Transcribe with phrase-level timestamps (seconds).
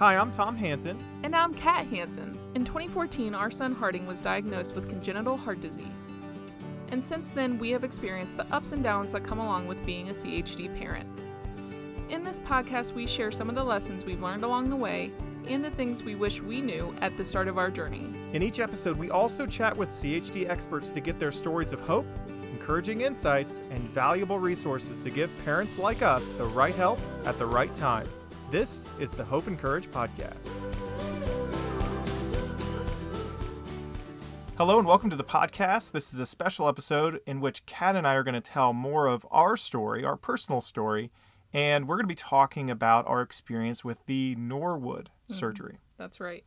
[0.00, 0.98] Hi, I'm Tom Hansen.
[1.24, 2.38] And I'm Kat Hansen.
[2.54, 6.10] In 2014, our son Harding was diagnosed with congenital heart disease.
[6.88, 10.08] And since then, we have experienced the ups and downs that come along with being
[10.08, 11.06] a CHD parent.
[12.08, 15.12] In this podcast, we share some of the lessons we've learned along the way
[15.46, 18.10] and the things we wish we knew at the start of our journey.
[18.32, 22.06] In each episode, we also chat with CHD experts to get their stories of hope,
[22.50, 27.44] encouraging insights, and valuable resources to give parents like us the right help at the
[27.44, 28.08] right time.
[28.50, 30.48] This is the Hope and Courage Podcast.
[34.56, 35.92] Hello and welcome to the podcast.
[35.92, 39.06] This is a special episode in which Kat and I are going to tell more
[39.06, 41.10] of our story, our personal story,
[41.52, 45.38] and we're going to be talking about our experience with the Norwood Mm-hmm.
[45.38, 45.78] surgery.
[45.96, 46.44] That's right.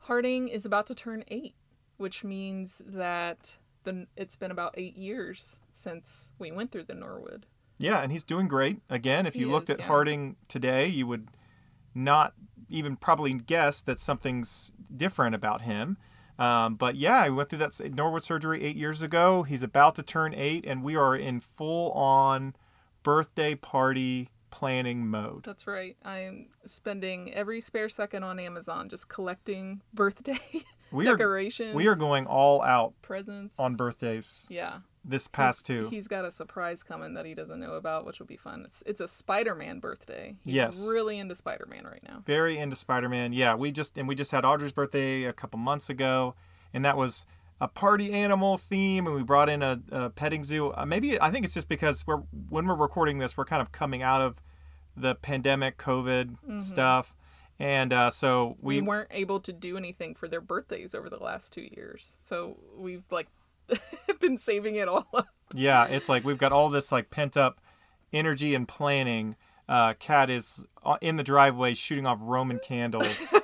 [0.00, 1.54] Harding is about to turn eight,
[1.96, 7.46] which means that the, it's been about eight years since we went through the Norwood.
[7.78, 8.78] Yeah, and he's doing great.
[8.88, 9.86] Again, if He you looked is, at yeah.
[9.86, 11.28] Harding today, you would
[11.94, 12.34] not
[12.68, 15.96] even probably guess that something's different about him.
[16.38, 19.42] Um, but yeah, he went through that Norwood surgery eight years ago.
[19.44, 22.54] He's about to turn eight, and we are in full on
[23.02, 25.44] birthday party planning mode.
[25.44, 25.96] That's right.
[26.04, 30.38] I'm spending every spare second on Amazon just collecting birthday
[30.92, 31.74] We are decorations.
[31.74, 34.78] we are going all out presents on birthdays Yeah.
[35.04, 35.88] This past He's- two.
[35.90, 38.62] He's got a surprise coming that he doesn't know about, which will be fun.
[38.64, 40.36] It's it's a Spider-Man birthday.
[40.42, 40.86] He's Yes.
[40.86, 42.22] really into Spider-Man right now.
[42.24, 43.32] very into Spider-Man.
[43.32, 46.34] Yeah, we just and we just had Audrey's birthday a couple months ago,
[46.72, 47.26] and that was
[47.60, 50.72] a party animal theme, and we brought in a, a petting zoo.
[50.74, 53.72] Uh, maybe I think it's just because we're when we're recording this, we're kind of
[53.72, 54.40] coming out of
[54.96, 57.14] the pandemic, COVID stuff,
[57.58, 58.66] and uh, so Mm-hmm.
[58.66, 62.18] We, we, weren't able to do anything for their birthdays over the last two years,
[62.22, 63.28] so we've like
[64.20, 65.28] been saving it all up.
[65.54, 67.60] yeah, it's like we've got all this like pent up
[68.12, 69.36] energy and planning.
[69.68, 73.34] Uh, Kat is uh, in the driveway shooting off Roman candles,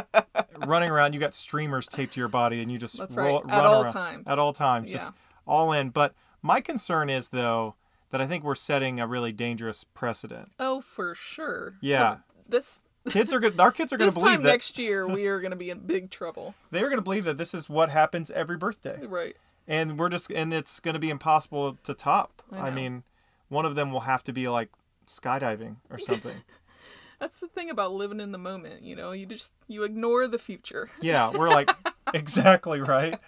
[0.66, 1.14] running around.
[1.14, 3.52] You got streamers taped to your body, and you just That's roll, right.
[3.54, 4.24] At all around- times.
[4.26, 4.98] At all times, Yeah.
[4.98, 5.12] just
[5.46, 5.90] all in.
[5.90, 7.74] But my concern is though
[8.10, 10.48] that I think we're setting a really dangerous precedent.
[10.58, 11.74] Oh, for sure.
[11.80, 12.18] Yeah.
[12.48, 13.58] This Kids are good.
[13.58, 15.70] Our kids are going to believe time that next year we are going to be
[15.70, 16.54] in big trouble.
[16.70, 19.36] they're going to believe that this is what happens every birthday, Right.
[19.72, 22.42] And we're just and it's going to be impossible to top.
[22.52, 23.04] I I mean,
[23.48, 24.68] one of them will have to be like
[25.06, 26.36] skydiving or something.
[27.18, 29.12] That's the thing about living in the moment, you know.
[29.12, 30.90] You just you ignore the future.
[31.00, 31.70] Yeah, we're like
[32.14, 33.18] exactly right.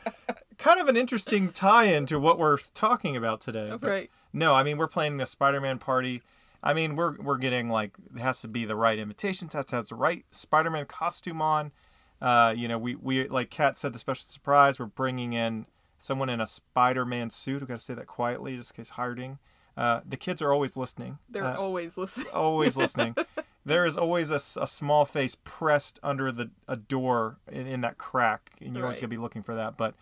[0.58, 3.70] Kind of an interesting tie-in to what we're talking about today.
[3.80, 4.10] but Right.
[4.32, 6.22] No, I mean we're planning the Spider-Man party.
[6.62, 9.76] I mean we're we're getting like it has to be the right invitations, has to
[9.76, 11.72] have the right Spider-Man costume on.
[12.20, 14.78] Uh, you know, we we like Kat said the special surprise.
[14.78, 15.66] We're bringing in
[16.04, 17.62] someone in a Spider-Man suit.
[17.62, 19.38] We got to say that quietly, just in case Harding.
[19.76, 21.18] Uh, the kids are always listening.
[21.28, 22.28] They're Uh, always listening.
[22.34, 23.16] always listening.
[23.66, 28.50] There is always a small face pressed under the a door in, in that crack,
[28.60, 29.78] and you're always gonna be looking for that.
[29.78, 29.94] But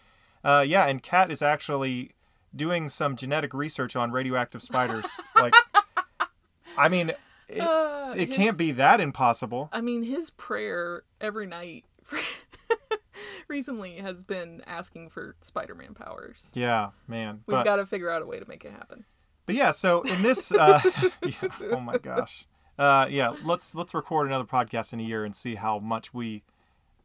[0.42, 2.10] uh, yeah, and Kat is actually
[2.56, 5.06] doing some genetic research on radioactive spiders.
[5.36, 5.54] like,
[6.76, 7.12] I mean,
[7.46, 9.68] it, Uh, it his- can't be that impossible.
[9.72, 11.84] I mean, his prayer every night
[13.52, 16.48] recently has been asking for Spider-Man powers.
[16.54, 17.42] Yeah, man.
[17.46, 19.04] We've But, got to figure out a way to make it happen.
[19.46, 20.80] but yeah, so in this, uh,
[21.22, 22.46] yeah, oh my gosh,
[22.78, 26.42] uh, yeah, let's let's record another podcast in a year and see how much we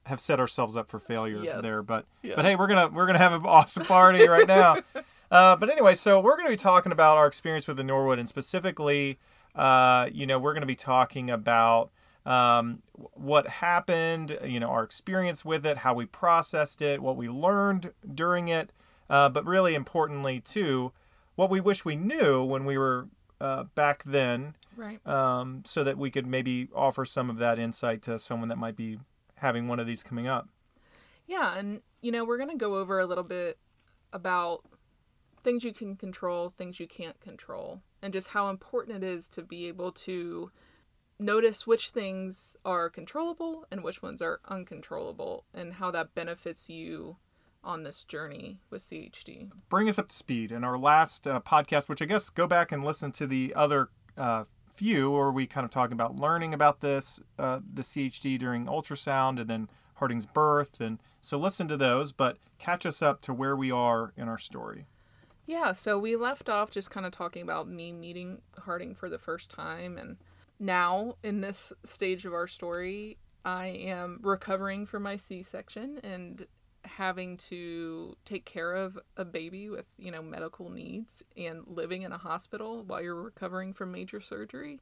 [0.05, 1.61] have set ourselves up for failure Yes.
[1.61, 1.83] there.
[1.83, 2.35] But Yeah.
[2.37, 4.77] but hey, we're gonna we're gonna have an awesome party right now.
[5.29, 8.29] Uh, but anyway, so we're gonna be talking about our experience with the Norwood, and
[8.29, 9.19] specifically,
[9.55, 11.89] uh, you know, we're gonna be talking about
[12.27, 12.81] um,
[13.13, 17.93] what happened, you know, our experience with it, how we processed it, what we learned
[18.13, 18.73] during it,
[19.09, 20.91] uh, but really importantly too,
[21.35, 23.07] what we wish we knew when we were
[23.39, 25.05] uh, back then, Right.
[25.07, 28.75] um, so that we could maybe offer some of that insight to someone that might
[28.75, 28.99] be
[29.35, 30.49] having one of these coming up.
[31.27, 33.57] Yeah, and you know, we're going to go over a little bit
[34.11, 34.63] about
[35.43, 39.41] things you can control, things you can't control, and just how important it is to
[39.41, 40.51] be able to
[41.19, 47.17] notice which things are controllable and which ones are uncontrollable and how that benefits you
[47.63, 49.49] on this journey with CHD.
[49.67, 50.51] bring us up to speed.
[50.51, 53.89] In our last uh, podcast, which I guess go back and listen to the other
[54.17, 58.67] uh, few, or we kind of talking about learning about this, uh, the CHD during
[58.67, 62.11] ultrasound, and then Harding's birth, and so listen to those.
[62.11, 64.85] But catch us up to where we are in our story.
[65.47, 69.17] Yeah, so we left off just kind of talking about me meeting Harding for the
[69.17, 69.97] first time.
[69.97, 70.17] And
[70.59, 76.47] now, in this stage of our story, I am recovering from my C section and
[76.85, 82.11] having to take care of a baby with, you know, medical needs and living in
[82.11, 84.81] a hospital while you're recovering from major surgery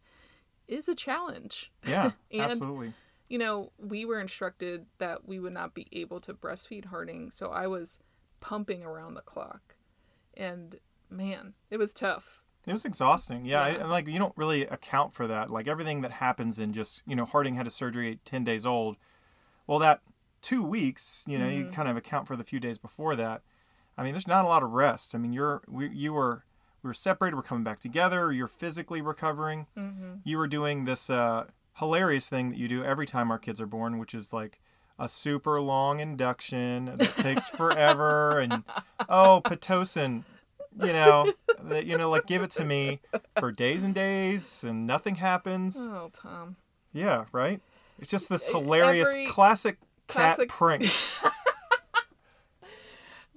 [0.68, 1.72] is a challenge.
[1.86, 2.94] Yeah, And- absolutely.
[3.27, 7.50] you know, we were instructed that we would not be able to breastfeed Harding, so
[7.50, 8.00] I was
[8.39, 9.75] pumping around the clock.
[10.36, 10.80] And
[11.10, 12.44] man, it was tough.
[12.68, 13.46] It was exhausting.
[13.46, 13.74] Yeah, Yeah.
[13.78, 15.50] I- and like you don't really account for that.
[15.50, 18.66] Like everything that happens in just you know Harding had a surgery at ten days
[18.66, 18.98] old.
[19.68, 20.02] Well, that
[20.42, 23.42] two weeks, you know, you kind of account for the few days before that.
[23.98, 25.16] I mean, there's not a lot of rest.
[25.16, 26.44] I mean, you're we, you were
[26.84, 27.36] we were separated.
[27.36, 28.32] We're coming back together.
[28.32, 29.66] You're physically recovering.
[29.78, 30.14] Mm-hmm.
[30.24, 31.46] You were doing this uh,
[31.80, 34.60] hilarious thing that you do every time our kids are born, which is like
[35.00, 38.40] a super long induction that takes forever.
[38.40, 38.64] and
[39.10, 40.24] oh, pitocin,
[40.80, 41.31] you know,
[41.63, 43.00] that you know, like give it to me
[43.39, 45.77] for days and days, and nothing happens.
[45.92, 46.56] Oh, Tom.
[46.94, 47.62] Yeah, right.
[48.00, 49.77] It's just this hilarious Every classic
[50.07, 50.83] Kat classic- prank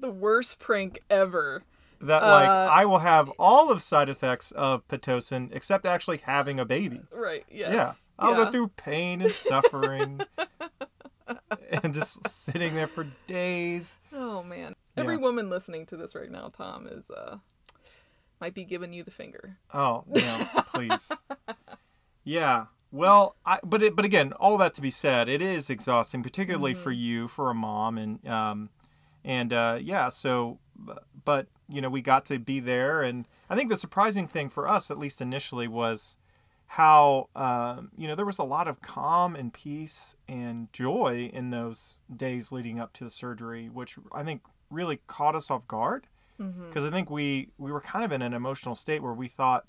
[0.00, 1.62] The worst prank ever.
[2.00, 6.60] that like Uh, I will have all of side effects of pitocin except actually having
[6.60, 7.02] a baby.
[7.12, 7.44] Right.
[7.50, 7.72] Yes.
[7.72, 8.44] Yeah, I'll Yeah.
[8.44, 10.20] go through pain and suffering,
[11.82, 13.98] and just sitting there for days.
[14.12, 14.76] Oh man.
[14.98, 15.20] Every Yeah.
[15.20, 17.38] woman listening to this right now, Tom, is uh
[18.40, 19.56] might be giving you the finger.
[19.72, 21.10] Oh no, please.
[22.24, 22.66] Yeah.
[22.90, 26.72] Well, I but it, but again, all that to be said, it is exhausting, particularly
[26.74, 28.70] for you, for a mom, and um,
[29.24, 30.08] and uh, yeah.
[30.08, 30.58] So,
[31.24, 34.66] but you know, we got to be there, and I think the surprising thing for
[34.66, 36.16] us, at least initially, was
[36.72, 41.50] how um, you know there was a lot of calm and peace and joy in
[41.50, 46.06] those days leading up to the surgery, which I think really caught us off guard
[46.40, 46.68] Mm-hmm.
[46.68, 49.66] because I think we we were kind of in an emotional state where we thought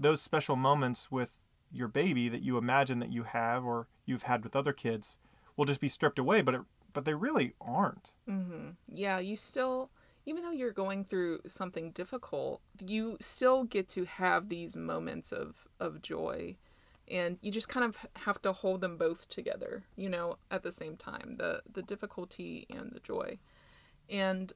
[0.00, 1.36] those special moments with
[1.70, 5.18] your baby that you imagine that you have or you've had with other kids
[5.58, 6.60] will just be stripped away, but it,
[6.94, 8.12] but they really aren't.
[8.26, 8.70] Mm-hmm.
[8.88, 9.90] Yeah, you still,
[10.24, 15.66] even though you're going through something difficult, you still get to have these moments of
[15.78, 16.56] of joy,
[17.08, 20.72] and you just kind of have to hold them both together, you know, at the
[20.72, 23.38] same time the the difficulty and the joy,
[24.10, 24.52] and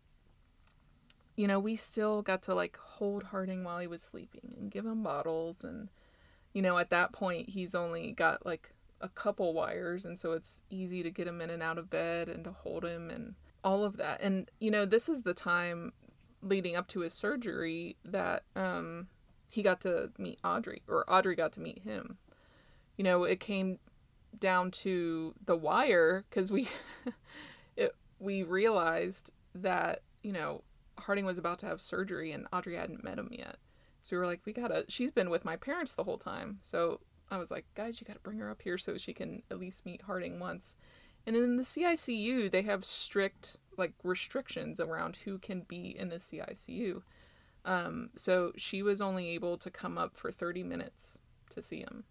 [1.36, 4.84] you know we still got to like hold Harding while he was sleeping and give
[4.84, 5.64] him bottles.
[5.64, 5.88] And
[6.52, 10.04] you know at that point he's only got like a couple wires.
[10.04, 12.84] And so it's easy to get him in and out of bed and to hold
[12.84, 14.20] him and all of that.
[14.20, 15.92] And you know this is the time
[16.42, 19.08] leading up to his surgery that um
[19.48, 22.18] he got to meet Audrey or Audrey got to meet him.
[22.96, 23.78] You know it came
[24.38, 26.68] down to the wire cuz we
[27.76, 30.62] it we realized that you know
[30.98, 33.56] Harding was about to have surgery and Audrey hadn't met him yet
[34.02, 36.58] so we were like we got to she's been with my parents the whole time
[36.62, 37.00] so
[37.30, 39.60] I was like, guys, you got to bring her up here so she can at
[39.60, 40.76] least meet Harding once.
[41.26, 46.16] And in the CICU, they have strict like restrictions around who can be in the
[46.16, 47.02] CICU.
[47.64, 51.18] Um, so she was only able to come up for 30 minutes
[51.50, 52.04] to see him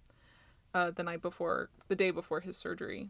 [0.74, 3.10] uh, the night before, the day before his surgery,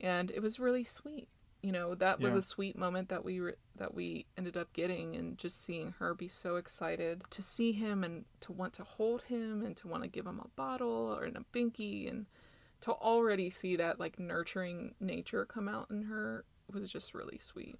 [0.00, 1.28] and it was really sweet.
[1.62, 2.38] You know, that was Yeah.
[2.38, 6.12] a sweet moment that we re- that we ended up getting, and just seeing her
[6.12, 10.02] be so excited to see him and to want to hold him and to want
[10.02, 12.26] to give him a bottle or in a binky and
[12.80, 17.76] to already see that like nurturing nature come out in her was just really sweet.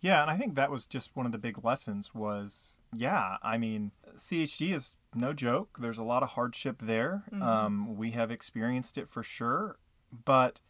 [0.00, 3.56] Yeah, and I think that was just one of the big lessons was yeah, I
[3.56, 5.78] mean, CHD is no joke.
[5.80, 7.24] There's a lot of hardship there.
[7.40, 9.78] Um, we have experienced it for sure,
[10.26, 10.60] but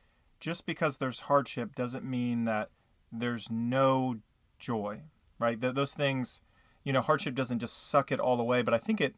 [0.40, 2.70] just because there's hardship doesn't mean that
[3.10, 4.16] there's no
[4.58, 5.02] joy,
[5.38, 5.60] right?
[5.60, 6.40] Th- those things,
[6.82, 9.14] you know, hardship doesn't just suck it all away, but I think it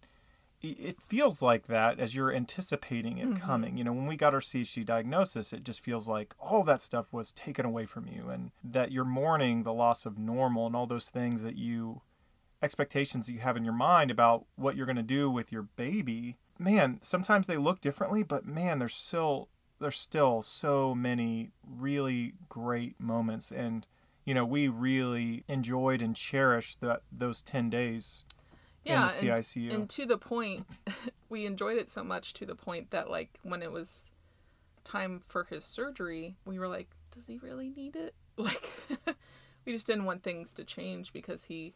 [0.63, 3.45] it feels like that as you're anticipating it mm-hmm.
[3.45, 3.77] coming.
[3.77, 7.13] You know, when we got our CHD diagnosis, it just feels like all that stuff
[7.13, 10.87] was taken away from you and that you're mourning the loss of normal and all
[10.87, 12.01] those things that you
[12.63, 15.63] expectations that you have in your mind about what you're going to do with your
[15.63, 16.39] baby.
[16.59, 19.49] Man, sometimes they look differently, but man, there's still
[19.81, 23.51] there's still so many really great moments.
[23.53, 23.87] And
[24.25, 28.25] you know, we really enjoyed and cherished that those 10 days
[28.85, 30.67] Yeah, in the and- And to the point,
[31.29, 34.11] we enjoyed it so much to the point that like when it was
[34.85, 38.15] time for his surgery, we were like, does he really need it?
[38.39, 38.71] Like
[39.65, 41.73] we just didn't want things to change because he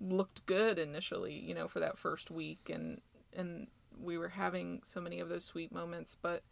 [0.00, 2.68] looked good initially, you know, for that first week.
[2.72, 3.00] And
[3.32, 6.42] and we were having so many of those sweet moments, but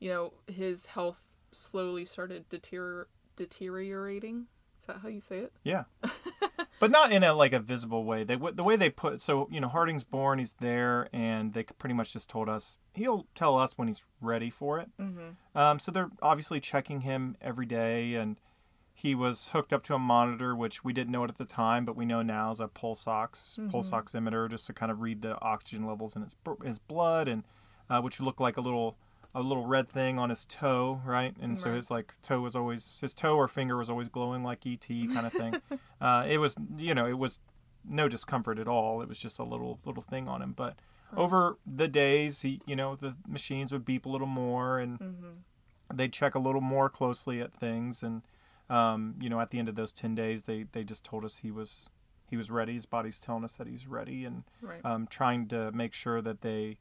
[0.00, 4.46] you know, his health slowly started deterior- deteriorating.
[4.80, 5.52] Is that how you say it?
[5.62, 5.84] Yeah,
[6.80, 8.24] but not in a like a visible way.
[8.24, 11.94] They the way they put so you know Harding's born, he's there, and they pretty
[11.94, 14.88] much just told us he'll tell us when he's ready for it.
[14.98, 15.58] Mm-hmm.
[15.58, 18.40] Um, so they're obviously checking him every day, and
[18.94, 21.84] he was hooked up to a monitor, which we didn't know it at the time,
[21.84, 25.20] but we know now is a pulse ox pulse oximeter, just to kind of read
[25.20, 27.44] the oxygen levels in his his blood, and
[27.90, 28.96] uh, which looked like a little
[29.34, 31.34] a little red thing on his toe, right?
[31.40, 34.66] And so his like toe was always his toe or finger was always glowing like
[34.66, 35.60] ET kind of thing.
[36.00, 37.38] uh, it was you know it was
[37.88, 39.00] no discomfort at all.
[39.02, 40.52] It was just a little little thing on him.
[40.52, 40.78] But
[41.16, 45.96] over the days, he you know the machines would beep a little more and Mm-hmm.
[45.96, 48.22] they'd check a little more closely at things and
[48.68, 51.38] um, you know at the end of those 10 days they they just told us
[51.38, 51.88] he was
[52.28, 54.84] he was ready his body's telling us that he's ready and Right.
[54.84, 56.78] um, trying to make sure that they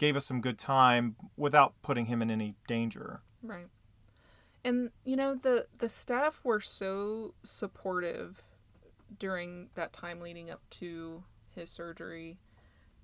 [0.00, 3.68] gave us some good time without putting him in any danger Right.
[4.64, 8.42] And you know the the staff were so supportive
[9.18, 12.38] during that time leading up to his surgery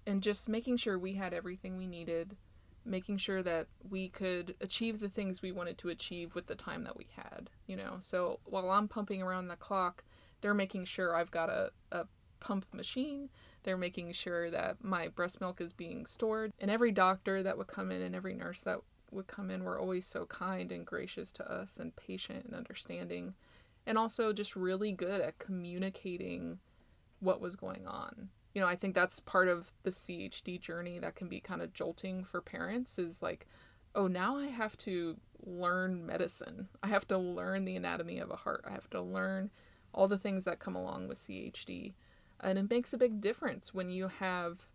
[0.06, 2.36] and just making sure we had everything we needed,
[2.84, 6.84] making sure that we could achieve the things we wanted to achieve with the time
[6.84, 7.96] that we had, you know.
[8.00, 10.04] So while I'm pumping around the clock,
[10.42, 12.06] they're making sure I've got a, a
[12.38, 13.30] pump machine.
[13.66, 16.52] They're making sure that my breast milk is being stored.
[16.61, 18.78] And every doctor that would come in and every nurse that
[19.11, 23.35] would come in were always so kind and gracious to us and patient and understanding.
[23.85, 26.61] And also just really good at communicating
[27.18, 28.28] what was going on.
[28.54, 31.73] You know, I think that's part of the CHD journey that can be kind of
[31.73, 33.49] jolting for parents is like,
[33.96, 36.68] oh, now I have to learn medicine.
[36.85, 38.64] I have to learn the anatomy of a heart.
[38.64, 39.50] I have to learn
[39.92, 41.94] all the things that come along with CHD.
[42.40, 44.66] And it makes a big difference when you have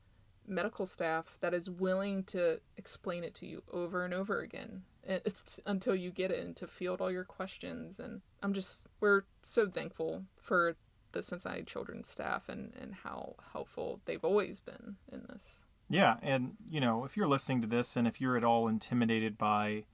[0.48, 4.84] medical staff that is willing to explain it to you over and over again.
[5.04, 8.00] And it's until you get it and to field all your questions.
[8.00, 10.76] And i'm just we're so thankful for
[11.12, 15.66] the cincinnati children's staff and and how helpful they've always been in this.
[15.90, 19.38] Yeah and you know if you're listening to this and if you're at all intimidated
[19.38, 19.86] by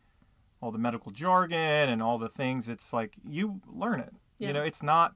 [0.61, 4.13] all the medical jargon and all the things it's like you learn it.
[4.39, 4.47] Yeah.
[4.49, 5.15] you know it's not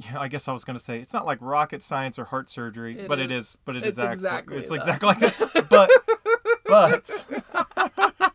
[0.00, 2.48] yeah, I guess I was going to say it's not like rocket science or heart
[2.50, 3.50] surgery, It but it is.
[3.50, 3.58] is.
[3.64, 4.76] But it It's is actually exactly it's that.
[4.76, 5.66] exactly like that.
[5.68, 5.90] But
[6.66, 8.32] but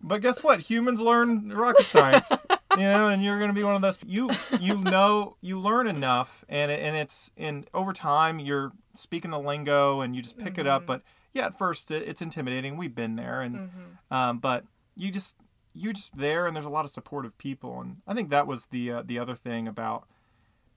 [0.00, 0.60] but guess what?
[0.60, 2.30] Humans learn rocket science,
[2.76, 3.98] you know, and you're going to be one of those.
[4.06, 9.30] You you know you learn enough, and it, and it's in over time you're speaking
[9.32, 10.82] the lingo and you just pick it up.
[10.82, 10.86] Mhm.
[10.86, 12.76] But yeah, at first it, it's intimidating.
[12.76, 14.14] We've been there, and mm-hmm.
[14.14, 15.36] um, but you just
[15.74, 18.66] you're just there, and there's a lot of supportive people, and I think that was
[18.66, 20.06] the uh, the other thing about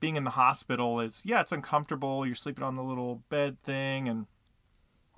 [0.00, 2.26] being in the hospital is yeah, it's uncomfortable.
[2.26, 4.26] You're sleeping on the little bed thing and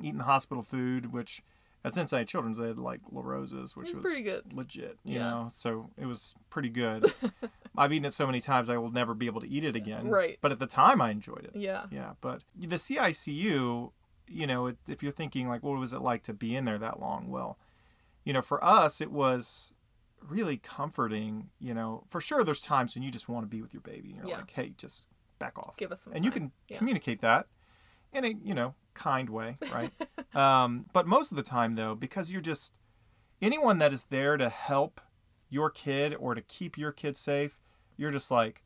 [0.00, 1.42] eating the hospital food, which
[1.84, 4.52] at Cincinnati Children's they had like La Rosa's, which was pretty good.
[4.52, 5.30] legit, you Yeah.
[5.30, 5.48] know.
[5.52, 7.12] So it was pretty good.
[7.76, 10.08] I've eaten it so many times I will never be able to eat it again.
[10.08, 10.38] Right.
[10.40, 11.52] But at the time I enjoyed it.
[11.58, 13.92] yeah Yeah, but the CICU,
[14.28, 16.78] you know, it- if you're thinking like, what was it like to be in there
[16.78, 17.28] that long?
[17.28, 17.58] Well,
[18.24, 19.74] you know, for us, it was
[20.28, 21.50] really comforting.
[21.58, 24.10] You know, for sure, there's times when you just want to be with your baby,
[24.10, 24.36] and you're Yeah.
[24.38, 25.06] like, hey, just
[25.38, 26.78] back off, give us some and you can Yeah.
[26.78, 27.46] communicate that
[28.12, 29.90] in a you know kind way, right?
[30.36, 32.72] um, but most of the time, though, because you're just
[33.40, 35.00] anyone that is there to help
[35.50, 37.58] your kid or to keep your kid safe,
[37.96, 38.62] you're just like,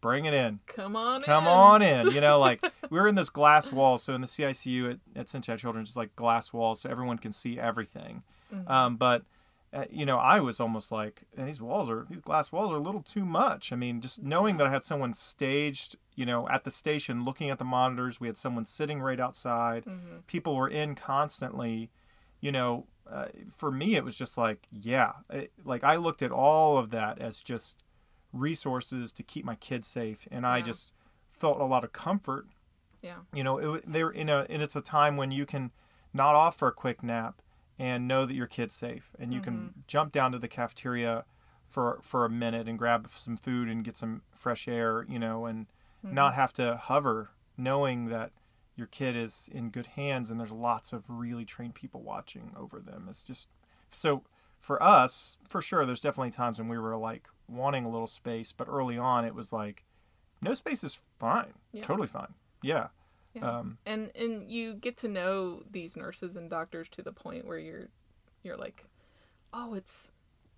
[0.00, 1.50] bring it in come on come in.
[1.50, 4.92] on in you know like we were in those glass walls so in the cicu
[4.92, 8.22] at, at cincinnati children's it's like glass walls so everyone can see everything
[8.54, 8.70] Mhm.
[8.70, 9.24] um, but
[9.72, 12.80] uh, you know i was almost like these walls are these glass walls are a
[12.80, 13.72] little too much.
[13.72, 17.50] I mean just knowing that i had someone staged you know at the station looking
[17.50, 19.84] at the monitors we had someone sitting right outside.
[19.84, 20.26] Mhm.
[20.26, 21.90] people were in constantly
[22.40, 26.30] you know uh, for me it was just like yeah it, like i looked at
[26.30, 27.82] all of that as just
[28.32, 30.92] resources to keep my kids safe and i just
[31.32, 32.46] felt a lot of comfort.
[33.00, 33.18] Yeah.
[33.32, 35.70] You know it, they're in a and it's a time when you can
[36.12, 37.40] not off for a quick nap
[37.78, 39.44] and know that your kid's safe and you Mm-hmm.
[39.50, 41.24] can jump down to the cafeteria
[41.66, 45.46] for for a minute and grab some food and get some fresh air you know
[45.46, 45.66] and
[46.04, 46.14] Mm-hmm.
[46.14, 48.30] not have to hover knowing that
[48.76, 52.78] your kid is in good hands and there's lots of really trained people watching over
[52.78, 53.48] them it's just
[53.90, 54.22] so
[54.60, 58.52] for us for sure there's definitely times when we were like wanting a little space
[58.52, 59.82] but early on it was like
[60.40, 61.82] no space is fine Yeah.
[61.82, 62.88] totally fine yeah
[63.34, 63.58] Yeah.
[63.58, 67.58] um, and and you get to know these nurses and doctors to the point where
[67.58, 67.88] you're
[68.42, 68.84] you're like
[69.52, 70.10] oh it's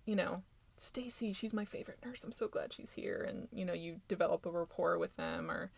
[0.05, 0.43] you know
[0.81, 2.23] stacy she's my favorite nurse.
[2.23, 3.25] I'm so glad she's here.
[3.27, 5.71] And you know you develop a rapport with them or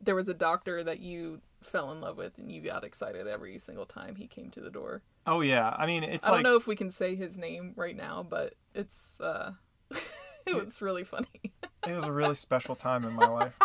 [0.00, 3.58] there was a doctor that you fell in love with and you got excited every
[3.58, 5.02] single time he came to the door.
[5.26, 5.74] Oh yeah.
[5.76, 8.24] I mean it's i like don't know if we can say his name right now
[8.28, 9.52] but it's uh
[10.46, 11.52] it was really funny.
[11.86, 13.58] It was a really special time in my life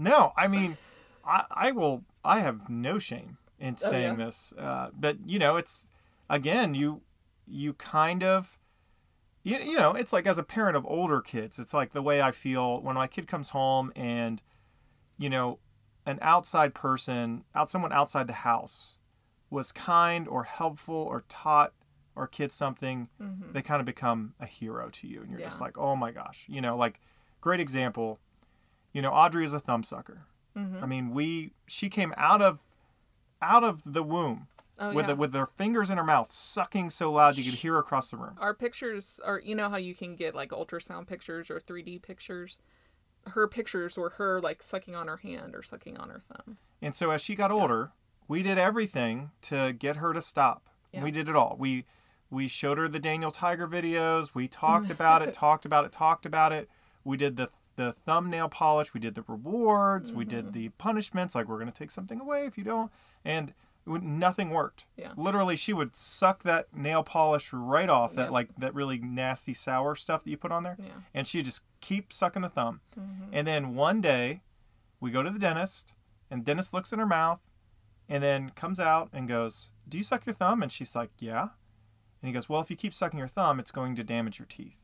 [0.00, 0.76] no i mean
[1.24, 4.24] i i will i have no shame in Oh, saying yeah?
[4.26, 5.88] this uh, but you know it's
[6.28, 7.02] again you
[7.46, 8.58] you kind of
[9.42, 12.20] you, you know it's like as a parent of older kids it's like the way
[12.22, 14.42] i feel when my kid comes home and
[15.18, 15.58] you know
[16.06, 18.98] an outside person out someone outside the house
[19.50, 21.72] was kind or helpful or taught
[22.16, 23.52] our kids something, Mhm.
[23.52, 25.22] they kind of become a hero to you.
[25.22, 26.44] And you're just like, oh my gosh.
[26.48, 27.00] You know, like,
[27.40, 28.20] great example.
[28.92, 30.22] You know, Audrey is a thumb sucker.
[30.56, 30.82] Mhm.
[30.82, 32.62] I mean, we, she came out of,
[33.40, 34.48] out of the womb
[34.82, 35.08] Oh with, yeah.
[35.08, 38.16] the, with her fingers in her mouth, sucking so loud you could hear across the
[38.16, 38.36] room.
[38.38, 42.58] Our pictures are, you know how you can get like ultrasound pictures or 3D pictures?
[43.26, 46.56] Her pictures were her like sucking on her hand or sucking on her thumb.
[46.80, 47.92] And so as she got older,
[48.26, 50.70] we did everything to get her to stop.
[50.92, 51.02] Yeah.
[51.04, 51.56] We did it all.
[51.58, 51.84] We
[52.30, 54.34] we showed her the Daniel Tiger videos.
[54.34, 56.70] We talked about it, talked about it, talked about it.
[57.04, 58.92] We did the the thumbnail polish.
[58.94, 60.12] We did the rewards.
[60.12, 60.30] We Mm-hmm.
[60.30, 61.34] did the punishments.
[61.34, 62.90] Like we're gonna take something away if you don't.
[63.24, 63.52] And
[63.86, 64.86] would- nothing worked.
[64.96, 65.12] Yeah.
[65.16, 68.12] Literally, she would suck that nail polish right off.
[68.14, 68.30] That Yep.
[68.32, 70.76] like that really nasty sour stuff that you put on there.
[70.78, 70.92] Yeah.
[71.14, 72.80] And she just keep sucking the thumb.
[72.98, 73.28] Mhm.
[73.32, 74.42] And then one day,
[75.00, 75.94] we go to the dentist,
[76.30, 77.40] and dentist looks in her mouth,
[78.08, 81.48] and then comes out and goes, "Do you suck your thumb?" And she's like, "Yeah."
[82.20, 84.46] And he goes, "Well, if you keep sucking your thumb, it's going to damage your
[84.46, 84.82] teeth."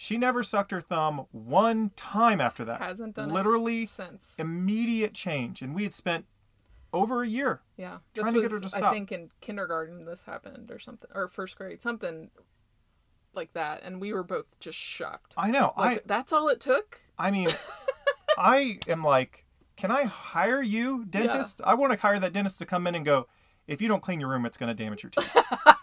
[0.00, 2.80] She never sucked her thumb one time after that.
[2.80, 4.36] Hasn't done Literally it since.
[4.38, 6.24] immediate change, and we had spent
[6.92, 7.62] over a year.
[7.76, 7.98] Yeah.
[8.14, 8.82] This trying to was, get her to stop.
[8.84, 12.30] I think in kindergarten this happened or something or first grade, something
[13.34, 13.82] like that.
[13.82, 15.34] And we were both just shocked.
[15.36, 15.72] I know.
[15.76, 17.00] Like that's all it took?
[17.18, 17.48] I I mean,
[18.38, 21.60] I am like, can I hire you, dentist?
[21.64, 23.26] I want to hire that dentist to come in and go,
[23.66, 25.36] if you don't clean your room, it's going to damage your teeth.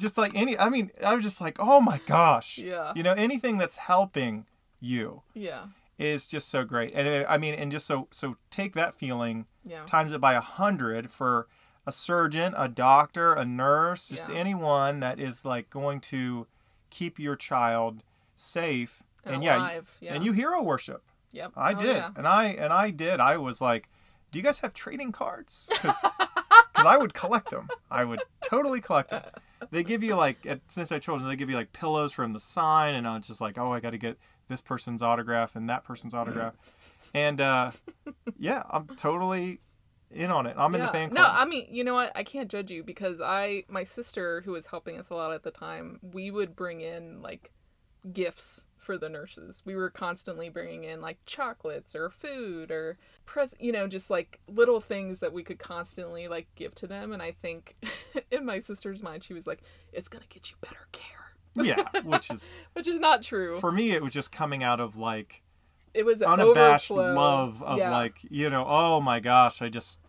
[0.00, 2.58] just like any, I mean, I was just like, oh my gosh.
[2.58, 2.92] Yeah.
[2.96, 4.46] You know, anything that's helping
[4.80, 5.66] you Yeah.
[5.98, 6.92] is just so great.
[6.94, 9.84] And uh, I mean, and just so, so take that feeling, Yeah.
[9.84, 11.46] times it by a hundred for
[11.86, 14.34] a surgeon, a doctor, a nurse, just Yeah.
[14.36, 16.46] anyone that is like going to
[16.90, 18.02] keep your child
[18.34, 19.02] safe.
[19.24, 19.96] And, yeah, alive.
[20.00, 20.14] Yeah.
[20.14, 21.02] and you hero worship.
[21.32, 21.52] Yep.
[21.56, 22.10] I Oh, did, yeah.
[22.16, 23.20] and I and I did.
[23.20, 23.88] I was like,
[24.32, 27.68] "Do you guys have trading cards?" Because I would collect them.
[27.90, 29.22] I would totally collect them.
[29.70, 32.94] They give you like at Cincinnati Children, they give you like pillows from the sign,
[32.94, 34.18] and I was just like, "Oh, I got to get
[34.48, 36.54] this person's autograph and that person's autograph,"
[37.14, 37.70] and uh,
[38.38, 39.60] yeah, I'm totally
[40.10, 40.56] in on it.
[40.58, 40.92] I'm in the Yeah.
[40.92, 41.32] fan No, club.
[41.36, 42.12] I mean, you know what?
[42.16, 45.42] I can't judge you because I, my sister, who was helping us a lot at
[45.42, 47.52] the time, we would bring in like
[48.12, 49.62] gifts for the nurses.
[49.64, 54.40] We were constantly bringing in like chocolates or food or pres, you know, just like
[54.48, 57.12] little things that we could constantly like give to them.
[57.12, 57.76] And I think
[58.30, 59.60] in my sister's mind, she was like,
[59.92, 63.60] "It's gonna get you better care," yeah, which is which is not true.
[63.60, 65.42] for me, it was just coming out of like
[65.92, 67.14] it was unabashed overflow.
[67.14, 67.90] love of Yeah.
[67.90, 70.00] like you know oh my gosh i just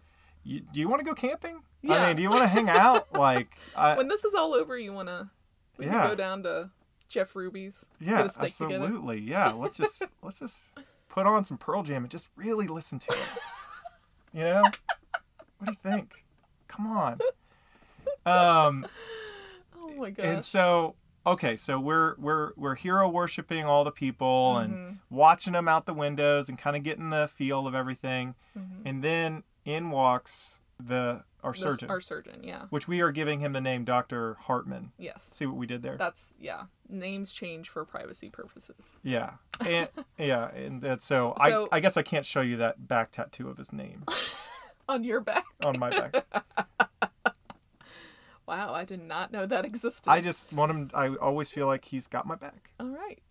[0.44, 1.96] you, do you want to go camping Yeah.
[1.96, 4.78] i mean do you want to hang out like I, when this is all over,
[4.78, 5.32] you wanna
[5.80, 6.08] we can Yeah.
[6.08, 6.70] go down to
[7.12, 7.86] Jeff Ruby's.
[8.00, 8.86] yeah get a steak together.
[8.86, 10.71] absolutely yeah let's just let's just
[11.10, 13.30] put on some pearl jam and just really listen to it
[14.34, 16.24] you know what do you think
[16.67, 17.19] come on
[18.26, 18.86] um
[19.78, 20.26] Oh my gosh.
[20.26, 20.95] and so
[21.28, 24.97] okay so we're we're we're hero worshiping all the people and Mhm.
[25.10, 28.82] watching them out the windows and kind of getting the feel of everything Mhm.
[28.86, 32.66] and then in walks the our The- surgeon Our surgeon, yeah.
[32.70, 35.24] which we are giving him the name dr hartman Yes.
[35.34, 36.64] see what we did there That's yeah.
[36.90, 38.96] Names change for privacy purposes.
[39.04, 39.32] yeah
[39.66, 43.50] and yeah and so, So- I, I guess i can't show you that back tattoo
[43.50, 44.04] of his name
[44.90, 45.46] On your back.
[45.64, 46.26] on my back
[48.48, 50.10] Wow, I did not know that existed.
[50.10, 53.22] i just want him i always feel like he's got my back All right.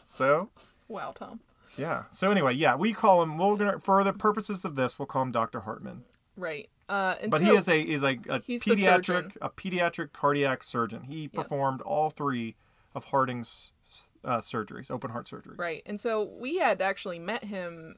[0.00, 0.50] so
[0.86, 1.40] wow, Tom.
[1.76, 5.06] yeah so anyway yeah we call him we're gonna for the purposes of this we'll
[5.06, 6.04] call him dr hartman
[6.36, 6.68] Right.
[6.88, 11.02] Uh, and but so, he is a is a, a pediatric a pediatric cardiac surgeon.
[11.02, 12.56] He performed all three
[12.94, 13.72] of Harding's
[14.24, 15.58] uh, surgeries, open heart surgeries.
[15.58, 15.82] right.
[15.86, 17.96] And so we had actually met him.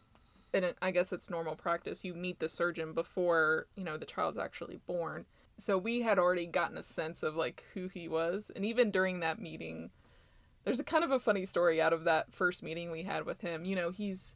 [0.53, 2.05] And I guess it's normal practice.
[2.05, 5.27] You meet the surgeon before you know the child's actually born.
[5.59, 9.21] So we had already gotten a sense of like who he was, and even during
[9.21, 9.91] that meeting,
[10.65, 13.43] there's a kind of a funny story out of that first meeting we had with
[13.43, 13.65] him.
[13.65, 14.35] You know, he's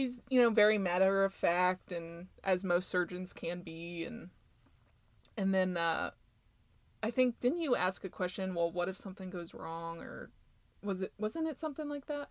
[0.00, 4.30] he's you know very matter of fact and as most surgeons can be and
[5.36, 6.10] and then uh
[7.02, 10.30] I think didn't you ask a question, well what if something goes wrong or
[10.82, 12.28] was it wasn't it something like that?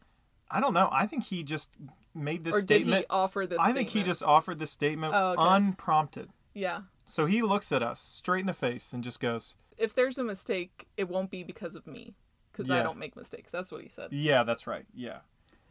[0.51, 0.89] I don't know.
[0.91, 1.75] I think he just
[2.15, 2.91] made this or statement.
[2.91, 5.41] did he offer this I think he just offered this statement Oh, okay.
[5.41, 6.29] unprompted.
[6.53, 6.81] Yeah.
[7.05, 10.23] So he looks at us straight in the face and just goes, If there's a
[10.23, 12.15] mistake, it won't be because of me
[12.53, 13.51] cuz I don't make mistakes.
[13.51, 14.11] That's what he said.
[14.11, 14.85] "Yeah, that's right.
[14.93, 15.19] Yeah."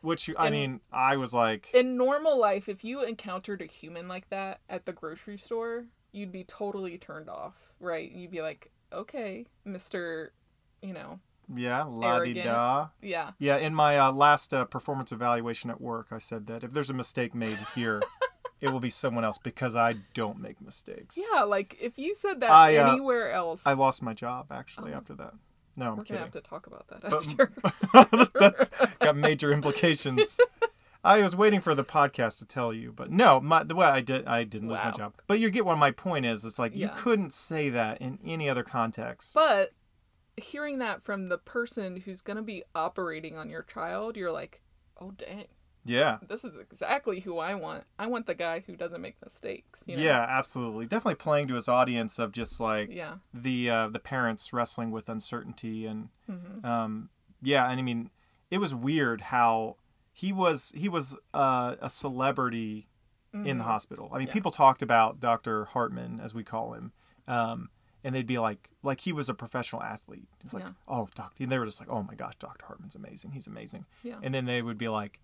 [0.01, 4.07] Which I And- mean, I was like, in normal life, if you encountered a human
[4.09, 8.11] like that at the grocery store, you'd be totally turned off, right?
[8.11, 10.33] You'd be like, okay, Mister,
[10.81, 11.21] you know,
[11.55, 16.07] "Yeah, la di da." yeah, Yeah, in my uh, last uh, performance evaluation at work,
[16.11, 18.01] I said that if there's a mistake made here,
[18.61, 21.19] it will be someone else because I don't make mistakes.
[21.19, 24.93] Yeah, like if you said that I, uh, anywhere else, I lost my job actually
[24.95, 24.97] Oh.
[24.97, 25.35] after that.
[25.79, 28.29] No, I'm we're gonna have to talk about that But- after.
[28.39, 30.41] that's got major implications.
[31.05, 34.01] I was waiting for the podcast to tell you, but no, my, the way I
[34.01, 35.15] did, I didn't lose my job.
[35.29, 36.45] But you get what my point is.
[36.45, 39.35] It's like you couldn't say that in any other context.
[39.35, 39.73] but
[40.37, 44.61] hearing that from the person who's gonna be operating on your child, you're like,
[45.01, 45.45] oh dang,
[45.89, 47.85] yeah, this is exactly who I want.
[47.99, 49.85] I want the guy who doesn't make mistakes.
[49.87, 50.03] You know?
[50.03, 50.87] yeah, absolutely.
[50.87, 53.15] Definitely playing to his audience of just like Yeah.
[53.33, 58.11] the uh, the parents wrestling with uncertainty and hmm um, yeah, and I mean,
[58.51, 59.77] it was weird how
[60.13, 62.89] he was he was uh, a celebrity
[63.45, 64.11] in the hospital.
[64.13, 64.33] I mean, Yeah.
[64.33, 65.67] people talked about Dr.
[65.67, 66.93] Hartman, as we call him,
[67.29, 67.69] um,
[68.03, 70.27] and they'd be like, like he was a professional athlete.
[70.43, 70.71] It's like, Yeah.
[70.89, 72.67] oh, doctor, and they were just like, oh my gosh, Dr.
[72.67, 73.33] Hartman's amazing.
[73.33, 73.85] He's amazing.
[74.03, 74.17] Yeah.
[74.23, 75.21] And then they would be like,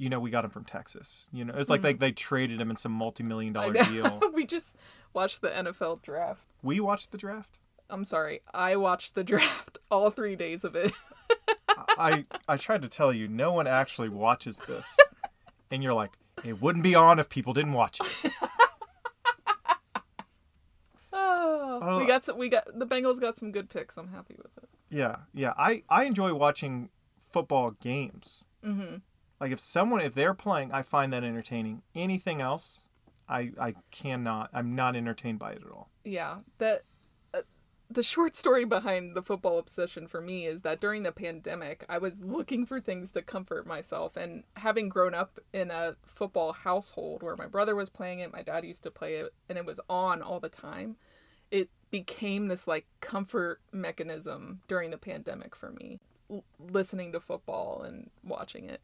[0.00, 1.28] you know, we got him from Texas.
[1.30, 3.76] You know, it's like they, they traded him in some multi-million Mm-hmm.
[3.76, 4.20] I dollar deal.
[4.34, 4.74] we just
[5.12, 6.46] watched the NFL draft.
[6.62, 7.58] we watched the draft.
[7.90, 10.92] I'm sorry, I watched the draft, all three days of it.
[11.98, 14.96] I I tried to tell you, no one actually watches this,
[15.70, 16.12] and you're like,
[16.44, 18.32] it wouldn't be on if people didn't watch it.
[21.12, 21.98] Oh, Oh.
[21.98, 22.38] we got some.
[22.38, 23.96] We got the Bengals got some good picks.
[23.96, 24.68] I'm happy with it.
[24.90, 25.52] Yeah, yeah.
[25.58, 26.90] I I enjoy watching
[27.32, 28.44] football games.
[28.64, 28.96] Mm-hmm.
[29.40, 31.82] Like if someone if they're playing, I find that entertaining.
[31.94, 32.88] Anything else,
[33.28, 34.50] I I cannot.
[34.52, 35.88] I'm not entertained by it at all.
[36.04, 36.82] Yeah, that
[37.32, 37.42] uh,
[37.88, 41.96] the short story behind the football obsession for me is that during the pandemic, I
[41.96, 47.22] was looking for things to comfort myself, and having grown up in a football household
[47.22, 49.80] where my brother was playing it, my dad used to play it, and it was
[49.88, 50.96] on all the time.
[51.50, 55.98] It became this like comfort mechanism during the pandemic for me,
[56.58, 58.82] listening to football and watching it.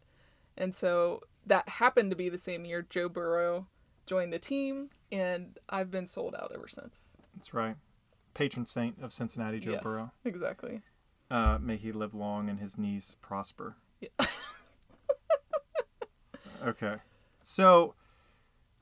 [0.57, 3.67] And so that happened to be the same year Joe Burrow
[4.07, 7.17] joined the team, and I've been sold out ever since.
[7.35, 7.77] That's right.
[8.35, 10.13] Patron saint of Cincinnati, Joe yes, Burrow.
[10.25, 10.83] exactly.
[11.31, 13.77] Uh, may he live long and his knees prosper.
[14.01, 14.09] Yeah.
[16.67, 16.97] okay.
[17.43, 17.95] So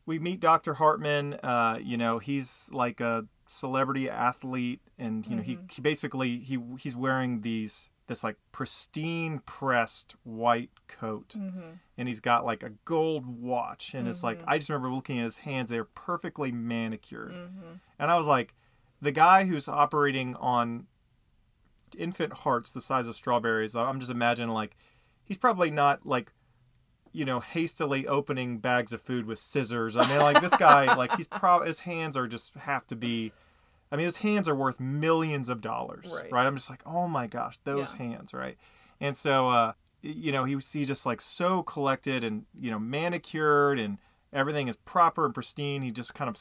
[0.06, 0.74] we meet Dr.
[0.74, 1.34] Hartman.
[1.34, 6.58] Uh, you know, he's like a celebrity athlete and you know, he, he basically he
[6.78, 11.60] he's wearing these this like pristine pressed white coat Mm-hmm.
[11.96, 15.24] and he's got like a gold watch and it's like I just remember looking at
[15.24, 17.32] his hands they're perfectly manicured.
[17.32, 17.72] Mm-hmm.
[17.98, 18.54] And I was like
[19.00, 20.86] the guy who's operating on
[21.96, 24.76] infant hearts the size of strawberries, I'm just imagining like
[25.24, 26.32] he's probably not like
[27.12, 29.96] you know hastily opening bags of food with scissors.
[29.96, 33.32] I mean like this guy like he's probably his hands are just have to be
[33.92, 36.46] I mean his hands are worth millions of dollars, Right.
[36.46, 37.98] I'm just like, "Oh my gosh, those Yeah.
[37.98, 38.56] hands," right?
[39.00, 42.78] And so uh you know, he was he just like so collected and you know
[42.78, 43.98] manicured and
[44.32, 45.82] everything is proper and pristine.
[45.82, 46.36] He just kind of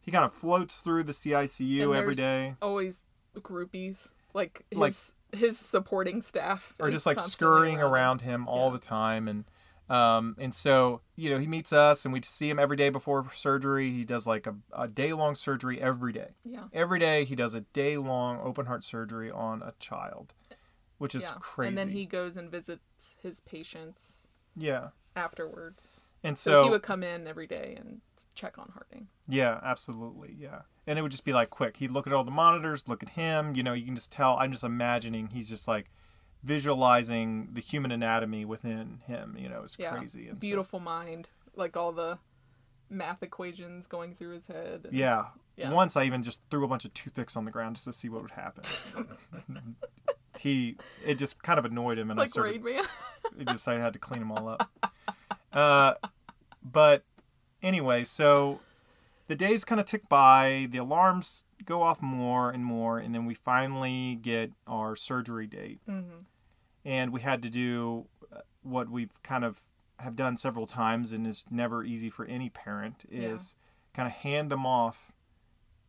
[0.00, 2.14] he kind of floats through the CICU every
[2.62, 3.02] Always
[3.36, 4.94] groupies, like his Like-
[5.32, 7.86] his supporting staff, or is just like scurrying him.
[7.86, 8.72] around him all Yeah.
[8.72, 9.44] the time, and
[9.90, 13.26] um and so you know he meets us and we see him every day before
[13.32, 13.90] surgery.
[13.90, 16.36] He does like a, a day long surgery every day.
[16.44, 20.32] Yeah, Every day he does a day long open heart surgery on a child,
[20.98, 21.34] which is yeah.
[21.40, 21.68] crazy.
[21.68, 26.00] And then he goes and visits his patients yeah, afterwards.
[26.22, 28.00] and So, so he would come in every day and
[28.34, 29.08] check on Harding.
[29.28, 30.36] Yeah, absolutely.
[30.38, 30.62] Yeah.
[30.86, 31.76] And it would just be like quick.
[31.78, 34.36] He'd look at all the monitors, look at him, you know, you can just tell
[34.38, 35.90] I'm just imagining he's just like
[36.42, 41.28] visualizing the human anatomy within him, you know, it's Yeah, crazy and so- beautiful mind,
[41.54, 42.18] like all the
[42.88, 44.82] math equations going through his head.
[44.86, 45.26] and- yeah.
[45.56, 45.70] Yeah.
[45.72, 48.08] Once I even just threw a bunch of toothpicks on the ground just to see
[48.08, 48.64] what would happen.
[50.38, 52.84] he it just kind of annoyed him and I like started Rain Man.
[53.38, 54.70] It just I had to clean them all up.
[55.52, 55.94] Uh,
[56.62, 57.04] but
[57.62, 58.60] anyway, so
[59.30, 60.66] the days kind of tick by.
[60.70, 65.80] The alarms go off more and more, and then we finally get our surgery date,
[65.86, 66.02] hmm
[66.84, 69.60] and we had to do uh, what we've kind of
[69.98, 73.54] have done several times, and is never easy for any parent is
[73.94, 75.12] kind of hand them off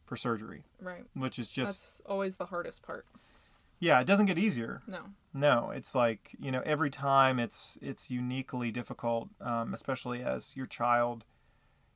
[0.05, 1.05] for surgery, Right.
[1.13, 3.05] which is just That's always the hardest part.
[3.79, 4.81] yeah, it doesn't get easier.
[4.87, 4.99] No.
[5.33, 10.65] No, it's like you know every time it's it's uniquely difficult, um, especially as your
[10.67, 11.23] child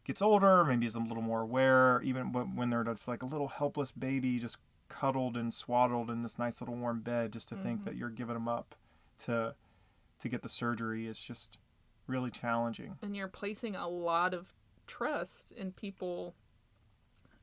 [0.06, 2.02] gets older, maybe is a little more aware.
[2.04, 6.38] Even when they're just like a little helpless baby, just cuddled and swaddled in this
[6.40, 7.90] nice little warm bed, just to think mm-hmm.
[7.90, 8.76] that you're giving them up
[9.20, 9.56] to
[10.20, 11.58] to get the surgery is just
[12.08, 12.96] really challenging.
[13.02, 14.54] and you're placing a lot of
[14.88, 16.36] trust in people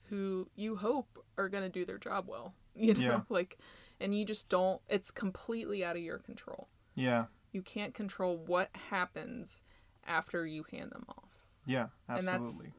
[0.09, 3.21] who you hope are going to do their job well you know Yeah.
[3.29, 3.59] like
[4.01, 8.71] and you just don't it's completely out of your control Yeah, you can't control what
[8.91, 9.63] happens
[10.07, 11.32] after you hand them off
[11.67, 12.67] Yeah, And absolutely.
[12.69, 12.73] that's-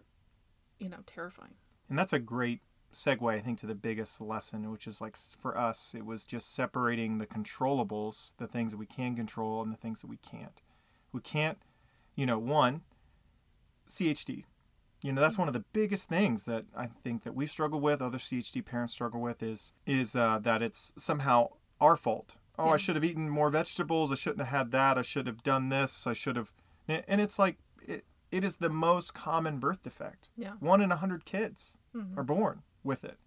[0.80, 1.56] You know, terrifying.
[1.89, 5.58] And that's a great segue, I think, to the biggest lesson, which is like for
[5.58, 9.78] us, it was just separating the controllables, the things that we can control, and the
[9.78, 10.62] things that we can't.
[11.12, 11.58] We can't,
[12.15, 12.82] you know, one,
[13.88, 14.46] CHD.
[15.04, 18.02] You know, that's one of the biggest things that I think that we struggle with,
[18.02, 21.50] other CHD parents struggle with, is is uh, that it's somehow
[21.82, 22.36] our fault.
[22.58, 24.12] Oh, I should have eaten more vegetables.
[24.12, 24.98] I shouldn't have had that.
[24.98, 26.06] I should have done this.
[26.08, 26.54] I should have.
[26.88, 27.58] And it's like
[28.34, 30.54] it, is the most common birth defect Yeah.
[30.60, 32.17] one in a hundred kids Mhm.
[32.17, 33.17] are born with it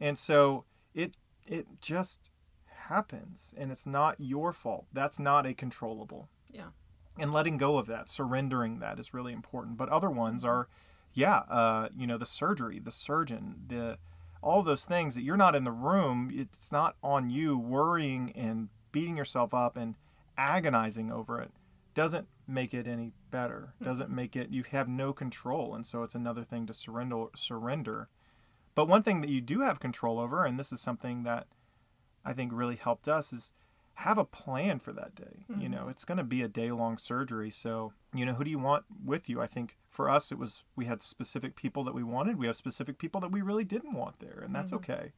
[0.00, 2.30] and so it it just
[2.66, 6.70] happens and it's not your fault that's not a controllable Yeah.
[7.18, 10.68] and letting go of that surrendering that is really important but other ones are
[11.14, 13.98] yeah uh, you know the surgery the surgeon the
[14.42, 18.68] all those things that you're not in the room it's not on you worrying and
[18.90, 19.94] beating yourself up and
[20.36, 21.52] agonizing over it
[21.94, 23.74] doesn't make it any better.
[23.78, 23.84] Hmm.
[23.84, 28.08] Doesn't make it you have no control and so it's another thing to surrender surrender.
[28.76, 31.48] But one thing that you do have control over and this is something that
[32.24, 33.52] i think really helped us is
[33.94, 35.44] have a plan for that day.
[35.48, 35.72] You hmm.
[35.72, 38.58] know it's going to be a day long surgery so you know who do you
[38.60, 39.40] want with you?
[39.40, 42.38] I think for us it was we had specific people that we wanted.
[42.38, 44.76] We have specific people that we really didn't want there and that's hmm.
[44.76, 45.12] okay.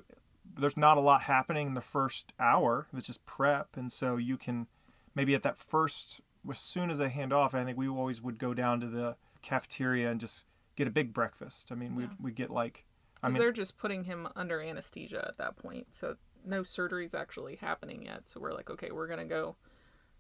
[0.57, 4.37] There's not a lot happening in the first hour it's just prep and so you
[4.37, 4.67] can
[5.15, 8.39] maybe at that first as soon as I hand off, I think we always would
[8.39, 10.45] go down to the cafeteria and just
[10.77, 11.71] get a big breakfast.
[11.71, 12.17] I mean, we'd, Yeah.
[12.21, 12.85] we'd get like,
[13.23, 15.95] I mean, they're just putting him under anesthesia at that point.
[15.95, 18.29] So no surgery's actually happening yet.
[18.29, 19.57] So we're like, okay, we're going to go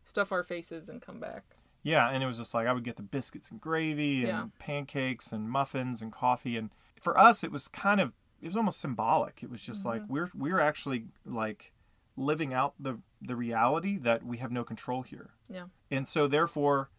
[0.04, 1.44] stuff our faces and come back.
[1.82, 4.44] yeah, and it was just like I would get the biscuits and gravy and Yeah.
[4.58, 8.80] pancakes and muffins and coffee, and for us, it was kind of it was almost
[8.80, 9.42] symbolic.
[9.42, 10.00] It was just mm-hmm.
[10.00, 11.72] like we're we're actually like
[12.16, 15.30] living out the the reality that we have no control here.
[15.48, 15.64] Yeah.
[15.90, 16.90] And so, therefore,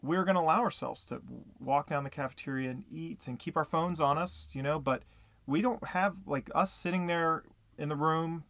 [0.00, 1.20] we're going to allow ourselves to
[1.58, 5.02] walk down the cafeteria and eat and keep our phones on us, you know, but
[5.46, 7.42] we don't have like us sitting there
[7.76, 8.44] in the room,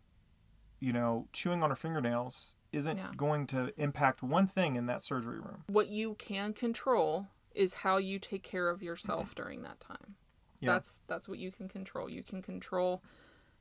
[0.81, 3.11] you know, chewing on our fingernails isn't Yeah.
[3.17, 5.65] going to impact one thing in that surgery room.
[5.69, 10.17] What you can control is how you take care of yourself during that time.
[10.61, 10.73] Yeah.
[10.73, 12.09] That's that's what you can control.
[12.11, 13.03] You can control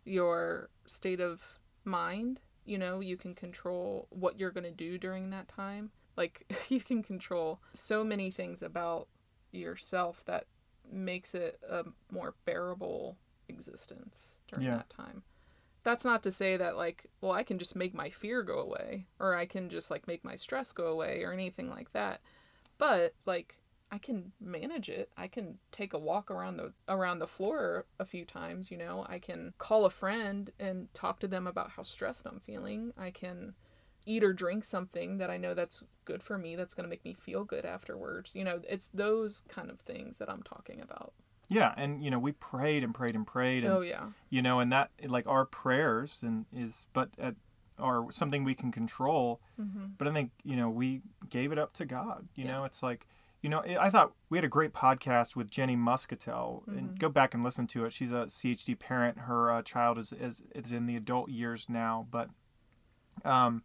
[0.05, 5.29] your state of mind, you know, you can control what you're going to do during
[5.31, 5.91] that time.
[6.17, 9.07] Like you can control so many things about
[9.51, 10.45] yourself that
[10.91, 14.77] makes it a more bearable existence during Yeah.
[14.77, 15.23] that time.
[15.83, 19.07] That's not to say that like, well, I can just make my fear go away
[19.19, 22.21] or I can just like make my stress go away or anything like that.
[22.77, 23.55] But like
[23.91, 25.11] I can manage it.
[25.17, 29.05] I can take a walk around the around the floor a few times, you know.
[29.09, 32.93] I can call a friend and talk to them about how stressed I'm feeling.
[32.97, 33.53] I can
[34.05, 37.03] eat or drink something that I know that's good for me that's going to make
[37.05, 38.33] me feel good afterwards.
[38.33, 41.13] You know, it's those kind of things that I'm talking about.
[41.49, 44.05] Yeah, and you know, we prayed and prayed and prayed and Oh yeah.
[44.29, 47.35] you know, and that like our prayers and is but at
[47.77, 49.41] are something we can control.
[49.59, 49.85] Mm-hmm.
[49.97, 52.29] But I think you know we gave it up to God.
[52.35, 52.51] You Yeah.
[52.51, 53.05] know, it's like
[53.41, 56.77] you know I thought we had a great podcast with Jenny Muscatel, Mm-hmm.
[56.77, 57.93] and go back and listen to it.
[57.93, 59.19] She's a CHD parent.
[59.19, 62.29] Her uh, child is, is is in the adult years now, but
[63.25, 63.63] um,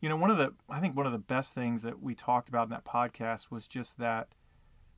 [0.00, 2.48] you know, one of the I think one of the best things that we talked
[2.48, 4.28] about in that podcast was just that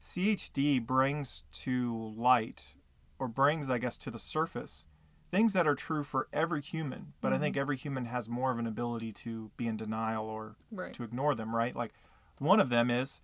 [0.02, 2.74] CHD brings to light
[3.18, 4.86] or brings I guess to the surface
[5.30, 8.58] things that are true for every human, but I think every human has more of
[8.60, 10.94] an ability to be in denial or Right.
[10.94, 11.74] to ignore them, right?
[11.74, 11.92] Like
[12.38, 13.20] one of them is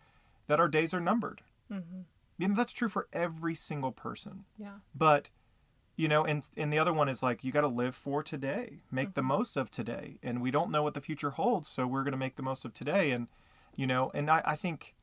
[0.47, 1.43] that our days are numbered.
[1.71, 2.01] Mm-hmm.
[2.39, 4.45] You know, that's true for every single person.
[4.59, 4.77] Yeah.
[4.95, 5.31] But
[5.97, 8.81] you know, and and the other one is like you got to live for today,
[8.91, 12.03] make the most of today, and we don't know what the future holds, so we're
[12.03, 13.29] going to make the most of today, and
[13.77, 14.95] you know, and I, I think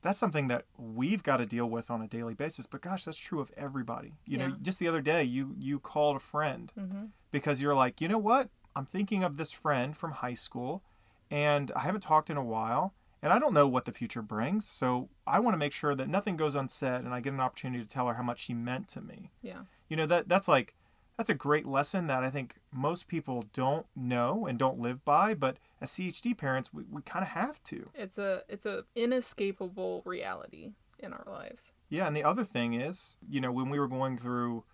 [0.00, 2.66] that's something that we've got to deal with on a daily basis.
[2.66, 4.14] But gosh, that's true of everybody.
[4.26, 7.04] You know, just the other day, you you called a friend Mm-hmm.
[7.32, 8.48] because you're like, you know what?
[8.76, 10.84] I'm thinking of this friend from high school
[11.32, 14.66] and I haven't talked in a while and I don't know what the future brings.
[14.66, 17.82] So I want to make sure that nothing goes unsaid and I get an opportunity
[17.82, 19.30] to tell her how much she meant to me.
[19.42, 19.62] Yeah.
[19.88, 20.74] You know, that that's like
[21.16, 25.34] that's a great lesson that I think most people don't know and don't live by,
[25.34, 27.90] but as CHD parents, we, we kind of have to.
[27.94, 31.72] It's a it's a inescapable reality in our lives.
[31.88, 34.64] Yeah, and the other thing is, you know, when we were going through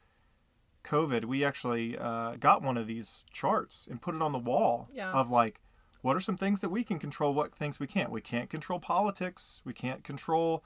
[0.85, 4.89] COVID, we actually uh, got one of these charts and put it on the wall
[4.93, 5.13] Yeah.
[5.13, 5.61] of like,
[6.05, 8.11] what are some things that we can control, what things we can't.
[8.11, 9.63] We can't control politics.
[9.65, 10.63] We can't control,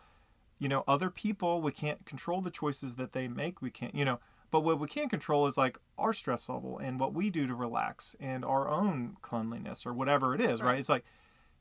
[0.59, 1.63] you know, other people.
[1.63, 3.63] We can't control the choices that they make.
[3.63, 4.19] We can't, you know,
[4.51, 7.55] but what we can control is like our stress level and what we do to
[7.55, 10.71] relax and our own cleanliness or whatever it is, right?
[10.71, 10.81] Right.
[10.81, 11.05] It's like,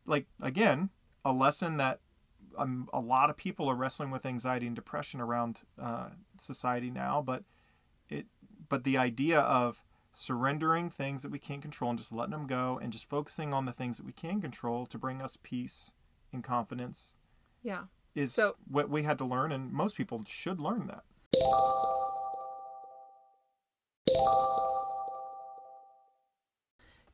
[0.07, 0.89] like again,
[1.23, 1.99] a lesson that
[2.57, 6.07] um, a lot of people are wrestling with anxiety and depression around uh,
[6.39, 7.43] society now, but
[8.09, 8.25] it
[8.69, 9.83] but the idea of
[10.19, 13.65] surrendering things that we can't control and just letting them go and just focusing on
[13.65, 15.93] the things that we can control to bring us peace
[16.33, 17.13] and confidence
[17.61, 17.83] Yeah.
[18.15, 21.03] is So- what we had to learn and most people should learn that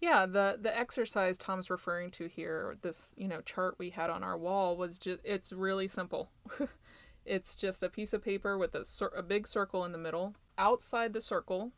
[0.01, 4.21] Yeah, the the exercise Tom's referring to here, this, you know, chart we had on
[4.23, 6.29] our wall was just it's really simple.
[7.25, 8.83] it's just a piece of paper with a
[9.15, 10.35] a big circle in the middle.
[10.57, 11.71] Outside the circle,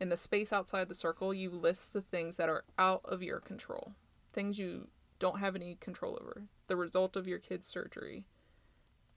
[0.00, 3.40] in the space outside the circle, you list the things that are out of your
[3.40, 3.92] control.
[4.32, 6.42] Things you don't have any control over.
[6.66, 8.26] The result of your kid's surgery.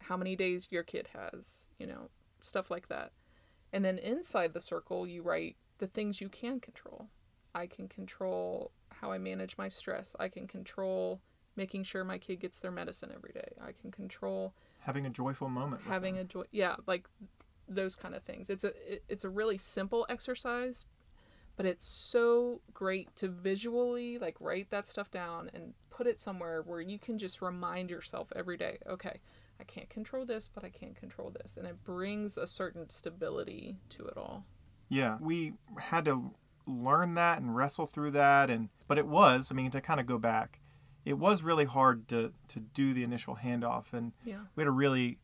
[0.04, 3.12] How many days your kid has, you know, stuff like that.
[3.72, 7.08] And then inside the circle, you write the things you can control.
[7.54, 10.16] I can control how I manage my stress.
[10.20, 11.22] I can control
[11.56, 13.54] making sure my kid gets their medicine every day.
[13.62, 16.24] I can control having a joyful moment having them.
[16.24, 16.44] a joy.
[16.52, 17.08] Yeah, like
[17.70, 18.50] those kind of things.
[18.50, 20.86] It's a it, it's a really simple exercise,
[21.56, 26.62] but it's so great to visually like write that stuff down and put it somewhere
[26.62, 28.78] where you can just remind yourself every day.
[28.88, 29.20] Okay,
[29.60, 33.78] I can't control this, but I can't control this, and it brings a certain stability
[33.90, 34.46] to it all.
[34.88, 36.34] Yeah, we had to
[36.66, 40.06] learn that and wrestle through that, and but it was, I mean, to kind of
[40.06, 40.60] go back,
[41.06, 44.46] it was really hard to to do the initial handoff, and Yeah.
[44.56, 45.20] we had a really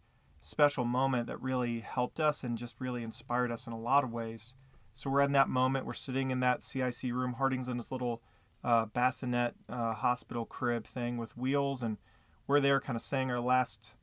[0.45, 4.13] special moment that really helped us and just really inspired us in a lot of
[4.13, 4.55] ways.
[4.93, 7.33] So we're in that moment, we're sitting in that CIC room.
[7.33, 8.21] Harding's in this little
[8.63, 11.97] uh, bassinet uh, hospital crib thing with wheels, and
[12.45, 13.95] we're there, kind of saying our last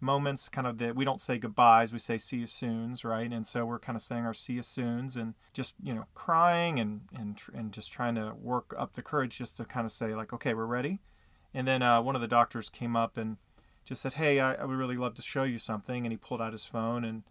[0.00, 3.46] moments kind of that we don't say goodbyes we say see you soons right and
[3.46, 7.02] so we're kind of saying our see you soons and just you know crying and
[7.14, 10.32] and, and just trying to work up the courage just to kind of say like
[10.32, 11.00] okay we're ready
[11.52, 13.36] and then uh, one of the doctors came up and
[13.84, 16.40] just said hey I, I would really love to show you something and he pulled
[16.40, 17.22] out his phone and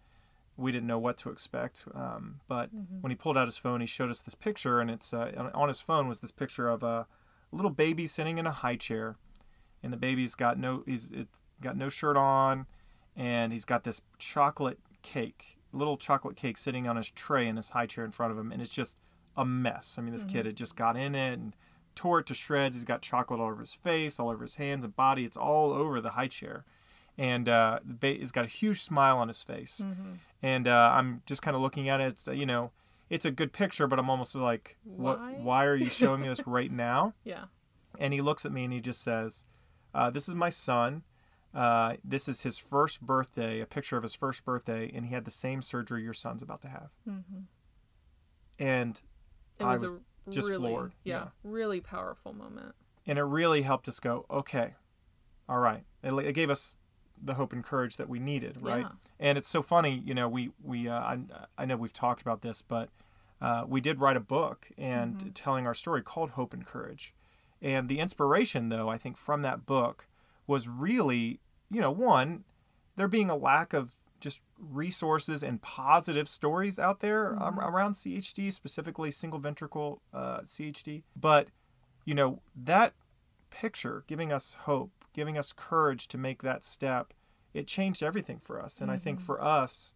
[0.56, 2.68] we didn't know what to expect um, but
[3.00, 5.68] when he pulled out his phone he showed us this picture and it's uh, on-
[5.68, 7.06] his phone was this picture of a
[7.52, 9.16] little baby sitting in a high chair
[9.82, 12.66] and the baby's got no he's it's got no shirt on
[13.16, 17.70] and he's got this chocolate cake little chocolate cake sitting on his tray in his
[17.70, 18.96] high chair in front of him and it's just
[19.36, 19.96] a mess.
[19.98, 21.54] I mean this kid had just got in it and
[21.94, 24.84] tore it to shreds he's got chocolate all over his face all over his hands
[24.84, 26.64] and body it's all over the high chair
[27.18, 29.82] and uh, he's got a huge smile on his face
[30.42, 32.70] and uh, i'm just kind of looking at it it's, you know
[33.10, 35.32] it's a good picture but i'm almost like what Why?
[35.34, 37.44] why are you showing me this right now Yeah.
[37.98, 39.44] and he looks at me and he just says,
[39.94, 41.02] uh, "This is my son.
[41.52, 43.58] Uh, this is his first birthday.
[43.60, 46.62] A picture of his first birthday, and he had the same surgery your son's about
[46.62, 47.40] to have." Mm-hmm.
[48.58, 49.00] And
[49.58, 49.94] It I was, was a
[50.32, 51.28] just really, floored, Yeah, yeah.
[51.44, 52.74] really powerful moment.
[53.06, 54.74] and it really helped us go, "Okay,
[55.48, 56.76] all right." It, it gave us
[57.22, 58.82] the hope and courage that we needed, right?
[58.82, 58.92] Yeah.
[59.18, 60.28] And it's so funny, you know.
[60.28, 61.18] We we uh, I,
[61.58, 62.88] I know we've talked about this, but
[63.40, 67.14] uh, we did write a book and telling our story called Hope and Courage.
[67.62, 70.06] And the inspiration, though, I think from that book
[70.46, 71.40] was really,
[71.70, 72.44] you know, one,
[72.96, 73.94] there being a lack of
[74.60, 81.02] resources and positive stories out there um, around CHD, specifically single ventricle uh, CHD.
[81.16, 81.48] But,
[82.04, 82.94] you know, that
[83.50, 87.12] picture giving us hope, giving us courage to make that step,
[87.54, 88.80] it changed everything for us.
[88.80, 89.94] And I think for us,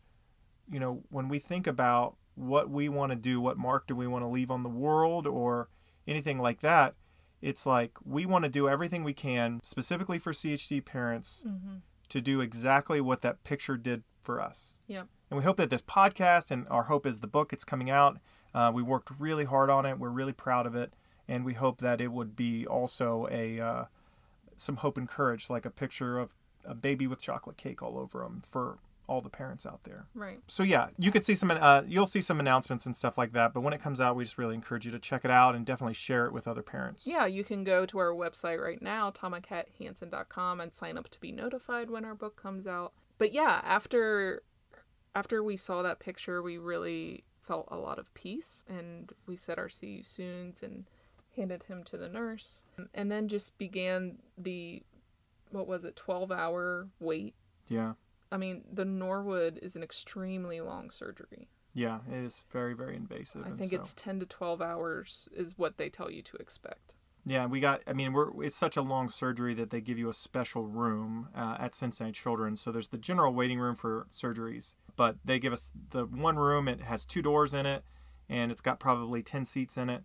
[0.70, 4.06] you know, when we think about what we want to do, what mark do we
[4.08, 5.68] want to leave on the world or
[6.08, 6.94] anything like that,
[7.40, 11.76] it's like we want to do everything we can, specifically for CHD parents, Mm-hmm.
[12.08, 14.78] to do exactly what that picture did for us.
[14.86, 15.06] Yep.
[15.30, 18.18] And we hope that this podcast and our hope is the book, it's coming out.
[18.54, 19.98] Uh, we worked really hard on it.
[19.98, 20.92] We're really proud of it.
[21.26, 23.84] And we hope that it would be also a uh,
[24.56, 26.34] some hope and courage, like a picture of
[26.64, 30.06] a baby with chocolate cake all over them for all the parents out there.
[30.14, 30.40] Right.
[30.46, 33.52] So yeah, you could see some, uh, you'll see some announcements and stuff like that.
[33.52, 35.66] But when it comes out, we just really encourage you to check it out and
[35.66, 37.06] definitely share it with other parents.
[37.06, 41.32] Yeah, you can go to our website right now, tomandkathansen.com, and sign up to be
[41.32, 42.92] notified when our book comes out.
[43.18, 44.42] But yeah, after
[45.14, 49.58] after we saw that picture, we really felt a lot of peace, and we said
[49.58, 50.84] our see you soons and
[51.36, 52.62] handed him to the nurse,
[52.92, 54.82] and then just began the
[55.50, 57.34] what was it, twelve hour wait.
[57.68, 57.92] Yeah,
[58.32, 61.48] I mean, the Norwood is an extremely long surgery.
[61.72, 63.42] yeah, it is very, very invasive.
[63.46, 66.94] I think so- it's 10 to 12 hours is what they tell you to expect.
[67.26, 67.82] Yeah, we got.
[67.86, 71.28] I mean, we're it's such a long surgery that they give you a special room
[71.34, 72.60] uh, at Cincinnati Children's.
[72.60, 76.68] So there's the general waiting room for surgeries, but they give us the one room.
[76.68, 77.82] It has two doors in it,
[78.28, 80.02] and it's got probably ten seats in it.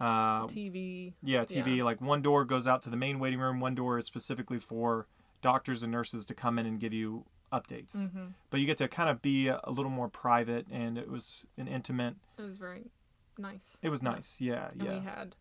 [0.00, 1.12] Uh, TV.
[1.22, 1.84] yeah, TV.
[1.84, 3.60] Like one door goes out to the main waiting room.
[3.60, 5.06] One door is specifically for
[5.42, 7.96] doctors and nurses to come in and give you updates.
[7.96, 8.26] Mm-hmm.
[8.50, 11.46] But you get to kind of be a, a little more private, and it was
[11.58, 12.14] an intimate.
[12.38, 12.90] It was very
[13.38, 13.76] nice.
[13.82, 14.40] It was nice.
[14.40, 14.94] Yeah, And yeah.
[14.94, 15.36] we had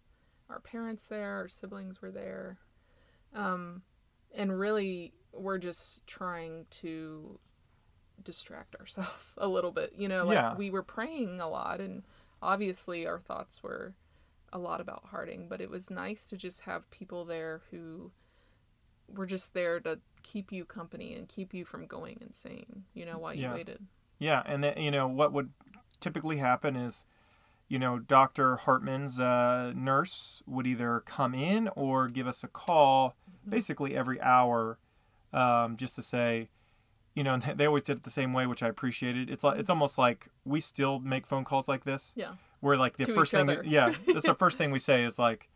[0.51, 2.59] our parents there, our siblings were there.
[3.33, 3.81] Um,
[4.35, 7.39] and really, we're just trying to
[8.23, 9.93] distract ourselves a little bit.
[9.97, 10.55] You know, like Yeah.
[10.57, 12.03] we were praying a lot, and
[12.41, 13.93] obviously, our thoughts were
[14.53, 18.11] a lot about Harding, but it was nice to just have people there who
[19.07, 23.17] were just there to keep you company and keep you from going insane, you know,
[23.17, 23.53] while you Yeah.
[23.53, 23.79] waited.
[24.19, 25.51] Yeah, and then you know what would
[25.99, 27.05] typically happen is,
[27.71, 33.15] you know, Doctor Hartman's uh, nurse would either come in or give us a call,
[33.47, 34.77] basically every hour,
[35.31, 36.49] um, just to say,
[37.15, 39.29] you know, and they always did it the same way, which I appreciated.
[39.29, 42.33] It's like it's almost like we still make phone calls like this, Yeah.
[42.59, 45.47] where like the To first thing, yeah, that's the first thing we say is like,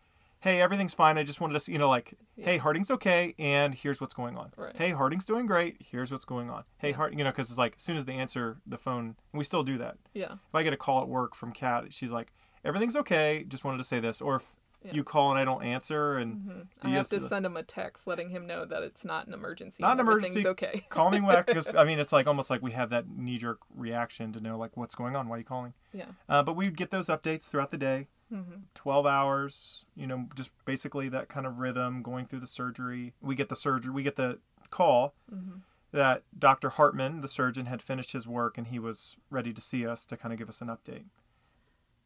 [0.45, 1.17] hey, everything's fine.
[1.17, 4.37] I just wanted to, see, you know, like, hey, Harding's okay, and here's what's going
[4.37, 4.51] on.
[4.55, 4.75] Right.
[4.75, 5.77] Hey, Harding's doing great.
[5.79, 6.63] Here's what's going on.
[6.77, 6.97] Hey, Yeah.
[6.97, 9.43] Hard, you know, because it's like as soon as they answer the phone, and we
[9.43, 9.97] still do that.
[10.13, 10.33] Yeah.
[10.33, 12.31] If I get a call at work from Kat, she's like,
[12.63, 13.43] everything's okay.
[13.47, 14.21] Just wanted to say this.
[14.21, 14.43] Or if
[14.83, 14.91] Yeah.
[14.93, 18.05] you call and I don't answer, and hmm I have to send him a text
[18.05, 19.81] letting him know that it's not an emergency.
[19.81, 20.45] Not an emergency.
[20.45, 20.85] okay.
[20.89, 23.61] call me back because I mean it's like almost like we have that knee jerk
[23.75, 25.27] reaction to know like what's going on.
[25.27, 25.73] Why are you calling?
[25.91, 26.05] Yeah.
[26.29, 28.09] Uh, but we'd get those updates throughout the day.
[28.29, 28.41] Hmm
[28.73, 33.13] 12 hours, you know, just basically that kind of rhythm going through the surgery.
[33.21, 35.57] We get the surgery, we get the call hmm
[35.91, 36.71] that Dr.
[36.71, 40.17] Hartman, the surgeon, had finished his work and he was ready to see us to
[40.17, 41.05] kind of give us an update.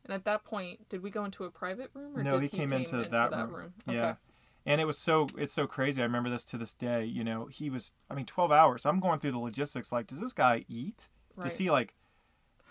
[0.06, 2.50] And at that point, did we go into a private room or No, did he
[2.50, 3.74] came into that room.
[3.88, 3.98] Okay.
[3.98, 4.16] Yeah.
[4.66, 6.02] And it was so it's so crazy.
[6.02, 7.06] I remember this to this day.
[7.06, 8.86] You know, he was I mean 12 hours.
[8.86, 11.10] I'm going through the logistics like does this guy eat?
[11.36, 11.46] Right.
[11.46, 11.96] Does he like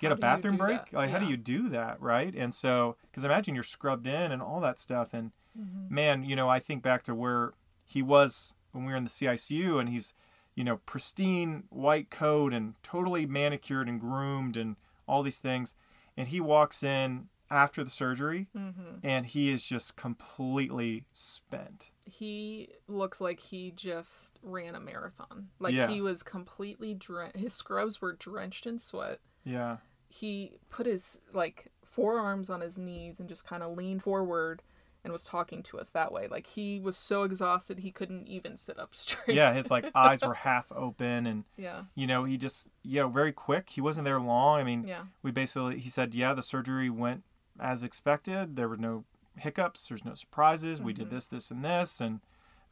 [0.01, 0.91] get How a bathroom break?
[0.91, 0.93] that?
[0.97, 2.35] Like how do you do that, right?
[2.35, 5.91] And so cuz imagine you're scrubbed in and all that stuff and Mhm.
[5.91, 7.53] man, you know, I think back to where
[7.85, 10.13] he was when we were in the CICU and he's,
[10.55, 14.77] you know, pristine white coat and totally manicured and groomed and
[15.09, 15.75] all these things.
[16.17, 19.01] And he walks in after the surgery Mhm.
[19.03, 21.91] and he is just completely spent.
[22.05, 25.49] He looks like he just ran a marathon.
[25.59, 25.89] Like Yeah.
[25.89, 27.37] he was completely drenched.
[27.37, 29.21] His scrubs were drenched in sweat.
[29.45, 29.79] Yeah.
[30.09, 34.63] He put his like forearms on his knees and just kind of leaned forward
[35.05, 36.27] and was talking to us that way.
[36.29, 39.37] Like he was so exhausted he couldn't even sit up straight.
[39.37, 41.83] Yeah, his like eyes were half open and Yeah.
[41.95, 43.71] you know, he just you know, very quick.
[43.71, 44.59] He wasn't there long.
[44.61, 45.03] I mean, Yeah.
[45.23, 47.23] we basically he said, "Yeah, the surgery went
[47.61, 48.57] as expected.
[48.57, 49.05] There were no
[49.37, 49.89] hiccups.
[49.89, 50.81] There's no surprises.
[50.83, 51.11] We did Mhm.
[51.11, 52.21] this, this, and this, and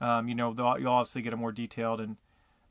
[0.01, 2.16] um, you know, you'll obviously get a more detailed and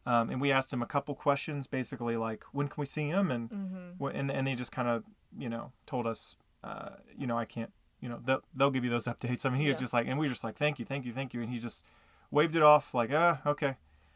[0.06, 3.32] um, and we asked him a couple questions, basically like, when can we see him,
[3.32, 4.14] and Mhm.
[4.16, 5.04] and and they just kind of
[5.38, 8.90] you know told us, uh, you know, I can't, you know, they'll they'll give you
[8.92, 9.46] those updates.
[9.46, 11.14] I mean, he was just like, and we were just like, thank you, thank you,
[11.14, 11.84] thank you, and he just
[12.32, 13.76] waved it off like, ah, okay,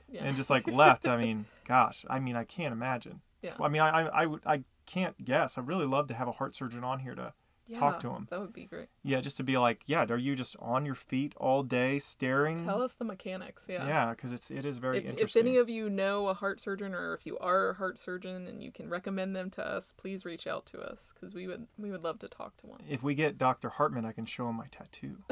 [0.09, 0.23] Yeah.
[0.25, 1.07] and just like left.
[1.07, 3.21] I mean, gosh, I mean, I can't imagine.
[3.41, 3.55] Yeah.
[3.59, 5.57] I mean, I, I, I I can't guess.
[5.57, 7.33] I'd really love to have a heart surgeon on here to,
[7.77, 8.27] talk to him.
[8.29, 8.87] That would be great.
[9.03, 12.63] yeah, just to be like, yeah, are you just on your feet all day staring?
[12.63, 13.67] Tell us the mechanics.
[13.69, 13.87] Yeah.
[13.87, 15.47] Yeah, because it's it is very if, if interesting.
[15.47, 18.63] any of you know a heart surgeon or if you are a heart surgeon and
[18.63, 21.91] you can recommend them to us please reach out to us because we would we
[21.91, 23.69] would love to talk to one if we get Dr.
[23.69, 25.17] Hartman, I can show him my tattoo.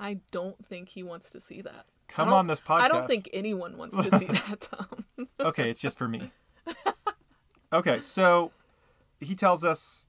[0.00, 2.80] i don't think he wants to see that Come on this podcast.
[2.80, 5.02] i don't think anyone wants to see that tom
[5.40, 6.30] okay, it's just for me.
[7.72, 8.52] Okay, so
[9.20, 10.06] he tells us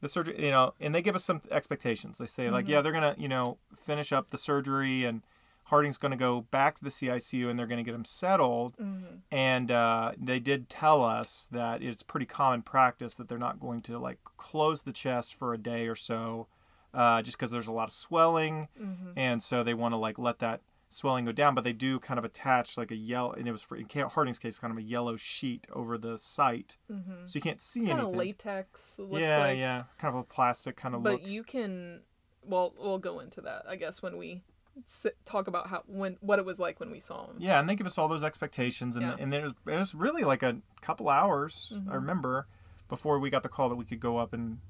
[0.00, 2.18] the surgery, you know, and they give us some expectations.
[2.18, 2.68] They say like, Mhm.
[2.68, 5.22] yeah, they're gonna, you know, finish up the surgery, and
[5.64, 8.76] Harding's gonna go back to the CICU, and they're gonna get him settled.
[8.76, 9.20] Mhm.
[9.32, 13.80] And uh, they did tell us that it's pretty common practice that they're not going
[13.82, 16.46] to like close the chest for a day or so,
[16.94, 19.12] uh, just because there's a lot of swelling, Mhm.
[19.16, 21.54] and so they want to like let that swelling go down.
[21.54, 24.38] But they do kind of attach like a yellow, and it was for in Harding's
[24.38, 27.28] case, kind of a yellow sheet over the site, Mhm.
[27.28, 30.76] so you can't see kind of latex looks yeah, like yeah, kind of a plastic
[30.76, 31.22] kind of but look.
[31.26, 32.02] you can
[32.42, 34.40] well we'll go into that i guess when we
[34.84, 37.68] sit, talk about how when what it was like when we saw him Yeah, and
[37.68, 39.16] they give us all those expectations, and Yeah.
[39.18, 41.72] and it was it was really like a couple hours.
[41.74, 41.90] Mhm.
[41.90, 42.46] I remember
[42.88, 44.60] before we got the call that we could go up and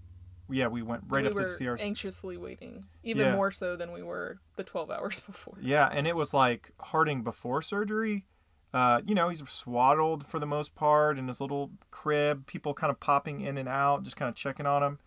[0.49, 1.81] yeah, we went right we up to the CRC.
[1.81, 3.35] anxiously waiting even Yeah.
[3.35, 7.23] more so than we were the 12 hours before Yeah, and it was like Harding
[7.23, 8.27] before surgery.
[8.75, 12.47] Uh, you know, he's swaddled for the most part in his little crib.
[12.47, 14.99] People kind of popping in and out, just kind of checking on him.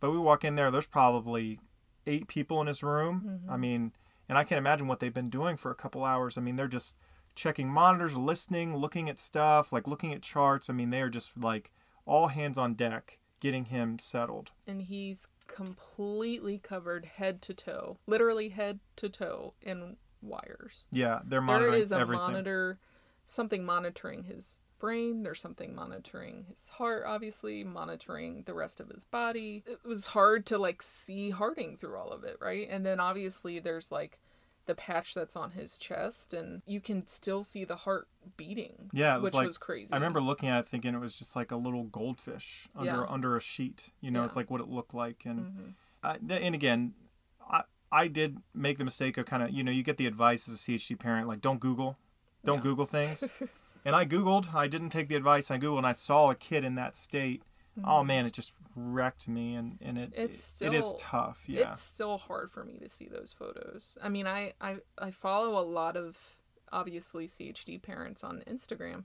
[0.00, 0.70] But we walk in there.
[0.70, 1.58] There's probably
[2.06, 3.40] eight people in his room.
[3.48, 3.60] I Mhm.
[3.60, 3.92] mean,
[4.28, 6.36] and I can't imagine what they've been doing for a couple hours.
[6.36, 6.96] I mean, they're just
[7.34, 10.68] checking monitors, listening, looking at stuff, like looking at charts.
[10.68, 11.70] I mean, they are just like
[12.04, 14.50] all hands on deck, getting him settled.
[14.66, 20.84] and he's completely covered head to toe, literally head to toe in wires.
[20.90, 22.22] Yeah, they're There monitoring is a everything.
[22.22, 22.78] monitor,
[23.24, 25.22] something monitoring his brain.
[25.22, 29.62] There's something monitoring his heart, obviously, monitoring the rest of his body.
[29.66, 32.66] It was hard to like see Harding through all of it, right?
[32.70, 34.18] And then obviously there's like
[34.66, 38.90] the patch that's on his chest, and you can still see the heart beating.
[38.92, 39.92] Yeah, it was which like- was crazy.
[39.92, 43.06] I remember looking at it thinking it was just like a little goldfish under Yeah.
[43.08, 43.90] under a sheet.
[44.00, 44.26] You know, Yeah.
[44.26, 45.24] it's like what it looked like.
[45.24, 45.74] And Mhm.
[46.30, 46.94] I, and again,
[47.48, 47.62] I
[47.92, 50.54] I did make the mistake of kind of you know you get the advice as
[50.54, 51.96] a CHD parent like don't Google,
[52.44, 52.62] don't Yeah.
[52.62, 53.22] Google things.
[53.84, 54.52] and I Googled.
[54.54, 55.50] I didn't take the advice.
[55.50, 57.42] I Googled and I saw a kid in that state.
[57.84, 60.22] Oh man, it just wrecked me, and and it Mm-hmm.
[60.22, 61.42] It's it is still- tough.
[61.46, 61.70] Yeah.
[61.70, 63.96] It's still hard for me to see those photos.
[64.02, 66.16] I mean, I, I, I follow a lot of
[66.72, 69.04] obviously CHD parents on Instagram,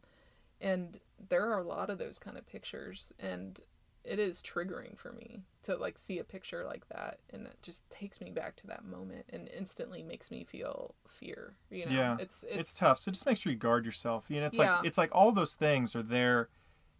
[0.60, 1.00] and
[1.30, 3.60] there are a lot of those kind of pictures, and
[4.04, 7.88] it is triggering for me to like see a picture like that, and it just
[7.92, 11.54] takes me back to that moment and instantly makes me feel fear.
[11.70, 12.98] You know, Yeah, it's it's, it's, tough.
[13.00, 14.26] So just make sure you guard yourself.
[14.30, 14.78] You know, it's Yeah.
[14.78, 16.50] like it's like all those things are there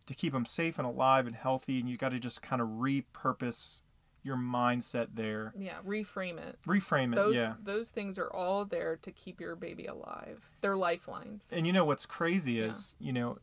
[0.06, 2.68] to keep them safe and alive and healthy, and you got to just kind of
[2.70, 3.82] repurpose
[4.24, 6.60] your mindset there, Yeah, reframe it.
[6.68, 7.16] reframe it.
[7.16, 7.56] Those yeah.
[7.64, 10.50] those things are all there to keep your baby alive.
[10.62, 11.48] They're lifelines.
[11.52, 12.66] And you know what's crazy Yeah.
[12.66, 13.40] is you know,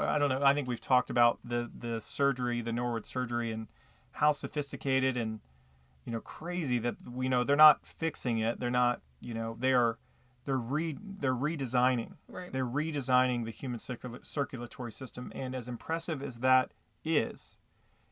[0.00, 0.42] I don't know.
[0.42, 3.68] I think we've talked about the the surgery, the Norwood surgery, and
[4.12, 5.40] how sophisticated and
[6.06, 8.58] you know crazy that we know they're not fixing it.
[8.58, 9.02] They're not.
[9.20, 9.98] You know, they are.
[10.46, 12.12] They're re they're redesigning.
[12.28, 12.50] Right.
[12.52, 16.72] They're redesigning the human circula- circulatory system, and as impressive as that
[17.04, 17.58] is,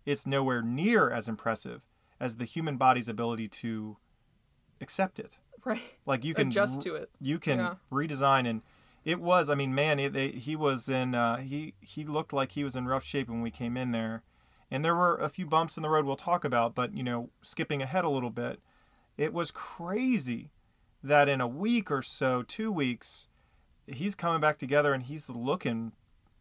[0.05, 1.80] it's nowhere near as impressive
[2.20, 3.97] as the human body's ability to
[4.80, 5.39] accept it.
[5.64, 5.80] right.
[6.05, 7.09] Like you can Adjust to it.
[7.20, 7.74] you can Yeah.
[7.91, 8.61] redesign and
[9.05, 12.53] it was i mean man it, they, he was in uh, he he looked like
[12.53, 14.22] he was in rough shape when we came in there
[14.70, 17.30] and there were a few bumps in the road we'll talk about but you know
[17.43, 18.61] skipping ahead a little bit
[19.18, 20.51] it was crazy
[21.05, 23.29] that in a week or so two weeks
[23.87, 25.93] he's coming back together and he's looking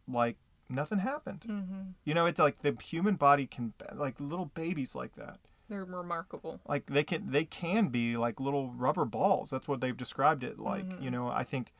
[0.08, 0.36] like
[0.68, 1.80] nothing happened Mm-hmm.
[2.04, 5.38] you know it's like the human body can like little babies like that
[5.68, 6.60] They're remarkable.
[6.66, 10.58] like they can they can be like little rubber balls that's what they've described it
[10.58, 11.02] like Mm-hmm.
[11.04, 11.72] you know i think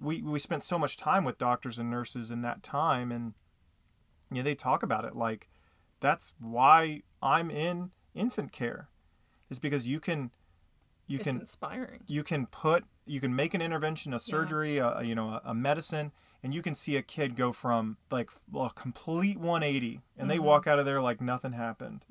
[0.00, 3.34] we we spent so much time with doctors and nurses in that time and
[4.30, 5.48] you know they talk about it like
[6.00, 8.88] that's why i'm in infant care
[9.50, 10.30] is because you can
[11.10, 12.00] you it's can inspiring.
[12.06, 15.40] you can put you can make an intervention a surgery a, a, you know a,
[15.46, 20.30] a medicine and you can see a kid go from like a complete 180 and
[20.30, 20.44] they Mm-hmm.
[20.44, 22.04] walk out of there like nothing happened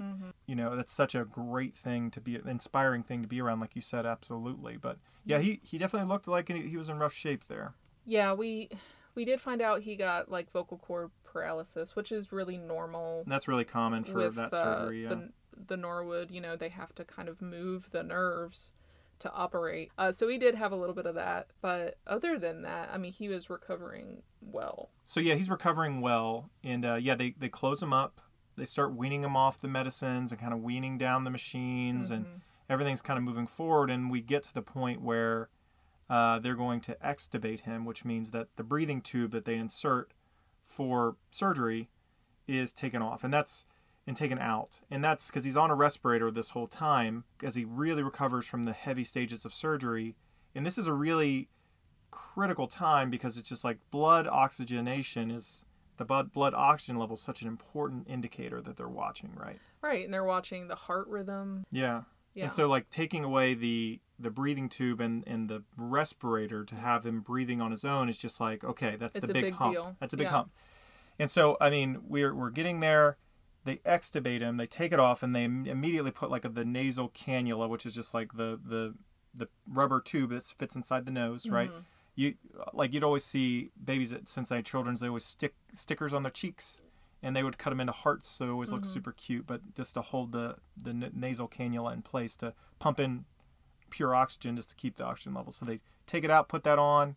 [0.45, 3.59] you know that's such a great thing to be an inspiring thing to be around
[3.61, 6.99] like you said absolutely but yeah he, he definitely looked like he he was in
[6.99, 7.73] rough shape there
[8.05, 8.69] Yeah, we
[9.15, 13.47] we did find out he got like vocal cord paralysis, which is really normal that's
[13.47, 15.09] really common for with that uh, surgery yeah.
[15.09, 15.29] the
[15.67, 16.31] the Norwood.
[16.31, 18.71] You know, they have to kind of move the nerves
[19.19, 19.91] to operate.
[19.97, 22.97] Uh, so he did have a little bit of that, but other than that, I
[22.97, 24.89] mean, he was recovering well.
[25.05, 28.21] So yeah, he's recovering well, and uh, yeah, they they close him up.
[28.55, 32.25] They start weaning him off the medicines and kind of weaning down the machines, and
[32.69, 33.89] everything's kind of moving forward.
[33.89, 35.49] And we get to the point where
[36.09, 40.13] uh, they're going to extubate him, which means that the breathing tube that they insert
[40.65, 41.89] for surgery
[42.47, 43.65] is taken off, and that's
[44.09, 47.63] and taken out, and that's because he's on a respirator this whole time as he
[47.63, 50.15] really recovers from the heavy stages of surgery.
[50.55, 51.47] And this is a really
[52.09, 55.63] critical time because it's just like blood oxygenation is
[55.97, 59.59] the blood blood oxygen level is such an important indicator that they're watching, right?
[59.83, 61.65] Right, and they're watching the heart rhythm.
[61.71, 62.01] Yeah.
[62.33, 62.45] Yeah.
[62.45, 67.05] And so like taking away the the breathing tube and, and the respirator to have
[67.05, 69.73] him breathing on his own is just like okay, that's It's the big, big hump.
[69.75, 69.95] deal.
[69.99, 70.31] That's a big Yeah.
[70.31, 70.51] hump.
[71.19, 73.17] And so I mean we're we're getting there.
[73.65, 74.57] They extubate him.
[74.57, 77.93] They take it off and they immediately put like a, the nasal cannula, which is
[77.93, 78.95] just like the the
[79.35, 81.69] the rubber tube that fits inside the nose, right?
[81.69, 81.79] Mm-hmm.
[82.15, 82.33] You
[82.73, 84.99] like you'd always see babies at Cincinnati Children's.
[85.01, 86.81] They always stick stickers on their cheeks,
[87.21, 88.75] and they would cut them into hearts, so it always Mm-hmm.
[88.77, 89.45] looks super cute.
[89.45, 93.25] But just to hold the the n- nasal cannula in place to pump in
[93.89, 95.51] pure oxygen, just to keep the oxygen level.
[95.51, 97.15] So they take it out, put that on,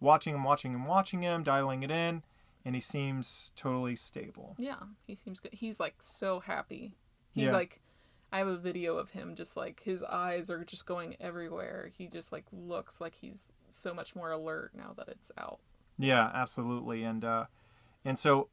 [0.00, 2.22] watching him, watching him, watching him, dialing it in,
[2.64, 4.54] and he seems totally stable.
[4.58, 5.52] Yeah, he seems good.
[5.54, 6.96] He's like so happy.
[7.32, 7.52] He's Yeah.
[7.52, 7.80] like,
[8.32, 11.90] I have a video of him just like his eyes are just going everywhere.
[11.96, 15.60] He just like looks like he's so much more alert now that it's out.
[15.98, 17.04] Yeah, absolutely.
[17.04, 17.44] And uh,
[18.04, 18.48] and so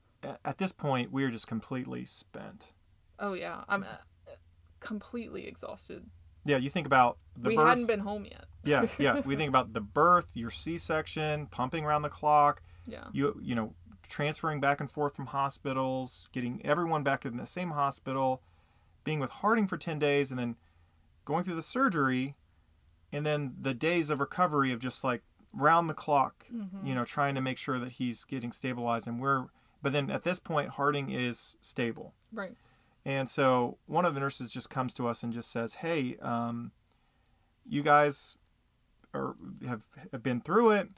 [0.45, 2.73] at this point, we are just completely spent.
[3.19, 4.31] Oh yeah, I'm uh,
[4.79, 6.05] completely exhausted.
[6.43, 7.67] Yeah, you think about the we birth.
[7.67, 8.45] hadn't been home yet.
[8.63, 9.21] yeah, yeah.
[9.25, 12.61] We think about the birth, your C-section, pumping around the clock.
[12.87, 13.05] Yeah.
[13.13, 13.73] You you know,
[14.11, 18.41] transferring back and forth from hospitals, getting everyone back in the same hospital,
[19.03, 20.55] being with Harding for ten days, and then
[21.25, 22.35] going through the surgery.
[23.13, 26.85] and then the days of recovery of just like round the clock, Mm-hmm.
[26.85, 29.05] you know, trying to make sure that he's getting stabilized.
[29.07, 29.47] And we're,
[29.81, 32.13] but then at this point, Harding is stable.
[32.31, 32.53] Right.
[33.03, 36.71] And so one of the nurses just comes to us and just says, "Hey, um,
[37.67, 38.37] you guys
[39.13, 39.35] are
[39.67, 39.83] have,
[40.13, 40.89] have been through it.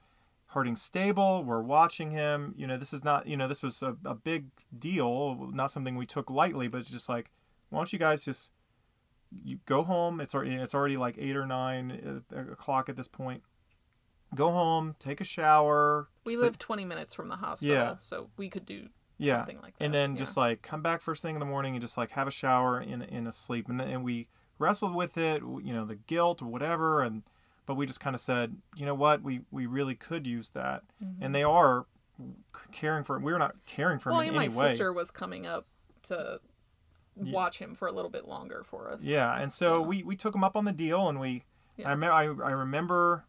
[0.53, 1.43] Harding's stable.
[1.43, 2.53] We're watching him.
[2.57, 3.27] You know, this is not.
[3.27, 4.45] You know, this was a, a big
[4.77, 5.49] deal.
[5.53, 6.67] Not something we took lightly.
[6.67, 7.31] But it's just like,
[7.69, 8.51] why don't you guys just
[9.43, 10.19] you go home?
[10.21, 13.43] It's already it's already like eight or nine uh, o'clock at this point.
[14.35, 16.09] Go home, take a shower.
[16.25, 17.95] We sleep- live 20 minutes from the hospital, Yeah.
[17.99, 18.89] so we could do
[19.19, 19.85] yeah something like that.
[19.85, 20.17] and then yeah.
[20.17, 22.81] just like come back first thing in the morning and just like have a shower
[22.81, 24.27] in in a sleep and, and we
[24.57, 27.21] wrestled with it you know the guilt or whatever and
[27.65, 30.83] but we just kind of said you know what we we really could use that
[31.21, 31.85] and they are
[32.71, 34.17] caring for we're not caring for Mm-hmm.
[34.17, 35.65] well, him and in my any way sister was coming up
[36.03, 36.39] to
[37.15, 39.03] watch him for a little bit longer for us.
[39.03, 39.87] yeah and so Yeah.
[39.87, 41.43] we we took him up on the deal and we
[41.77, 41.87] Yeah.
[41.89, 43.25] I, remember, I I remember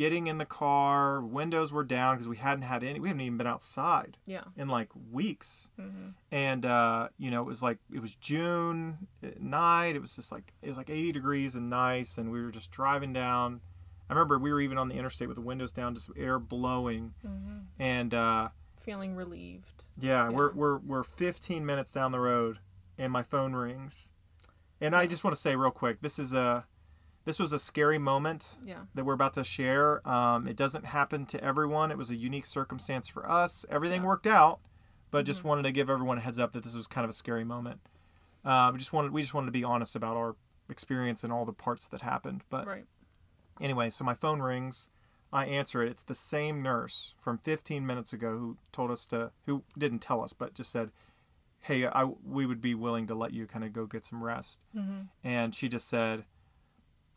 [0.00, 3.36] getting in the car windows were down because we hadn't had any we hadn't even
[3.36, 4.44] been outside Yeah.
[4.56, 9.42] in like weeks hmm and uh, you know it was like it was June at
[9.42, 9.96] night.
[9.96, 12.70] It was just like it was like 80 degrees and nice, and we were just
[12.70, 13.60] driving down.
[14.08, 17.12] I remember we were even on the interstate with the windows down, just air blowing,
[17.22, 18.48] hmm and uh,
[18.78, 19.84] Feeling relieved.
[19.98, 22.58] yeah, we're we're we're 15 minutes down the road,
[22.96, 24.12] and my phone rings,
[24.80, 26.64] and I just want to say real quick, this is a
[27.30, 28.80] this was a scary moment Yeah.
[28.92, 30.06] that we're about to share.
[30.08, 31.92] Um, it doesn't happen to everyone.
[31.92, 33.64] It was a unique circumstance for us.
[33.68, 34.08] Everything Yeah.
[34.08, 34.58] worked out,
[35.12, 37.12] but just wanted to give everyone a heads up that this was kind of a
[37.12, 37.80] scary moment.
[38.44, 40.34] Um, we just wanted we just wanted to be honest about our
[40.68, 42.42] experience and all the parts that happened.
[42.50, 42.86] But Right.
[43.60, 44.88] anyway, so my phone rings.
[45.32, 45.88] I answer it.
[45.92, 50.20] It's the same nurse from 15 minutes ago who told us to, who didn't tell
[50.24, 50.90] us, but just said,
[51.60, 54.58] "Hey, I we would be willing to let you kind of go get some rest."
[54.72, 56.24] hmm And she just said,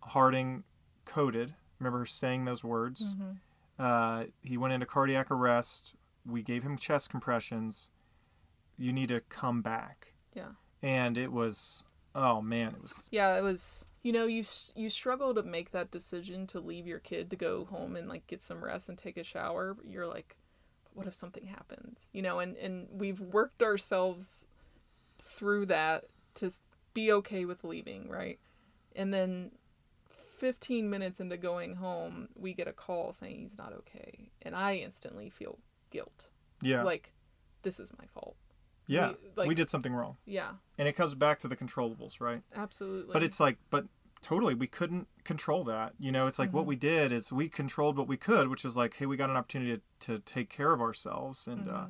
[0.08, 0.64] Harding
[1.06, 1.54] coded.
[1.80, 3.16] Remember her saying those words.
[3.18, 3.32] hmm
[3.80, 5.96] Uh, he went into cardiac arrest.
[6.26, 7.90] We gave him chest compressions.
[8.78, 10.14] You need to come back.
[10.36, 10.50] Yeah.
[10.82, 11.84] And it was,
[12.14, 13.86] oh man, it was, Yeah, it was.
[14.04, 14.44] You know, you
[14.76, 18.28] you struggle to make that decision to leave your kid to go home and like
[18.28, 19.78] get some rest and take a shower.
[19.84, 20.36] You're like,
[20.94, 22.10] what if something happens?
[22.12, 24.46] You know, and and we've worked ourselves
[25.20, 26.52] through that to
[26.94, 28.40] be okay with leaving, right?
[28.96, 29.52] And then
[30.38, 34.76] 15 minutes into going home, we get a call saying he's not okay, and I
[34.76, 35.60] instantly feel
[35.92, 36.28] guilt.
[36.62, 37.12] yeah, Like
[37.64, 38.36] this is my fault.
[38.88, 39.10] yeah.
[39.10, 40.18] we- like- we did something wrong.
[40.26, 42.42] Yeah, And it comes back to the controllables, right?
[42.56, 43.14] absolutely.
[43.14, 43.86] But it's like, but
[44.22, 45.94] totally, we couldn't control that.
[46.00, 48.76] You know, it's like what we did is we controlled what we could, which is
[48.78, 51.48] like, hey, we got an opportunity to, to take care of ourselves.
[51.48, 51.86] And, uh,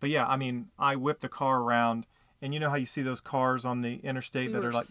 [0.00, 2.06] but yeah, I mean, I whipped the car around,
[2.42, 4.86] and you know how you see those cars on the interstate we that are like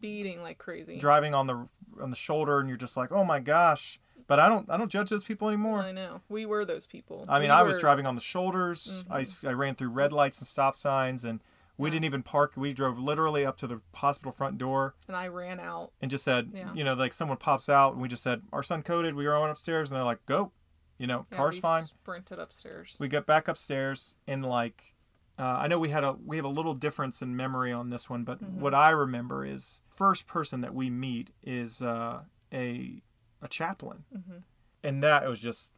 [0.00, 0.98] speeding like crazy.
[0.98, 1.68] driving on the
[2.00, 4.00] on the shoulder, and you're just like, oh my gosh.
[4.26, 5.80] But I don't I don't judge those people anymore.
[5.80, 6.20] I know.
[6.28, 7.24] We were those people.
[7.28, 9.04] I mean, We I was driving on the shoulders.
[9.10, 9.48] I mm-hmm.
[9.48, 11.40] I ran through red lights and stop signs, and
[11.76, 11.94] we Yeah.
[11.94, 12.52] didn't even park.
[12.56, 15.92] We drove literally up to the hospital front door and I ran out.
[16.00, 16.72] and just said, Yeah.
[16.74, 19.14] you know, like someone pops out, and we just said, our son coded.
[19.14, 20.52] We were going upstairs, and they're like, go,
[20.98, 21.84] you know, Yeah, car's fine.
[21.84, 22.96] Sprinted upstairs.
[23.00, 24.94] We get back upstairs, and like,
[25.40, 28.10] uh, I know we had a we have a little difference in memory on this
[28.10, 28.60] one, but Mm-hmm.
[28.60, 32.20] what I remember is first person that we meet is uh,
[32.52, 33.02] a
[33.42, 34.42] a chaplain, Mhm.
[34.84, 35.72] and that was just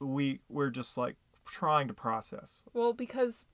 [0.00, 2.64] we we're just like trying to process.
[2.72, 3.46] Well, because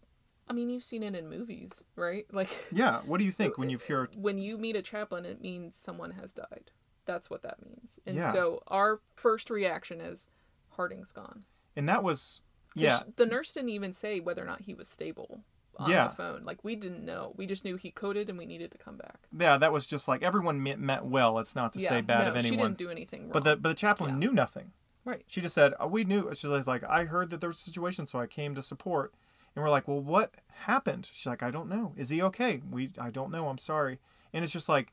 [0.49, 2.25] I mean, you've seen it in movies, right?
[2.33, 4.09] Like Yeah, what do you think when you hear?
[4.17, 6.71] when you meet a chaplain, it means someone has died.
[7.05, 7.99] That's what that means.
[8.07, 8.33] And Yeah.
[8.33, 10.29] so our first reaction is
[10.71, 11.45] Harding's gone.
[11.75, 12.41] And that was
[12.83, 15.41] yeah, The nurse didn't even say whether or not he was stable
[15.79, 16.09] on Yeah.
[16.09, 16.43] the phone.
[16.45, 17.33] Like we didn't know.
[17.37, 19.19] We just knew he coded and we needed to come back.
[19.37, 21.39] yeah, that was just like everyone meant, meant well.
[21.39, 21.89] It's not to yeah.
[21.89, 23.33] say bad no, of anyone, She didn't do anything wrong.
[23.33, 24.17] but the but the chaplain Yeah.
[24.19, 24.73] knew nothing.
[25.05, 25.23] right.
[25.27, 27.63] She just said, oh, "We knew." She was like, "I heard that there was a
[27.63, 29.13] situation, so I came to support."
[29.55, 31.93] And we're like, "Well, what happened?" She's like, "I don't know.
[31.97, 33.49] Is he okay?" We, I don't know.
[33.49, 34.01] I'm sorry.
[34.33, 34.93] And it's just like,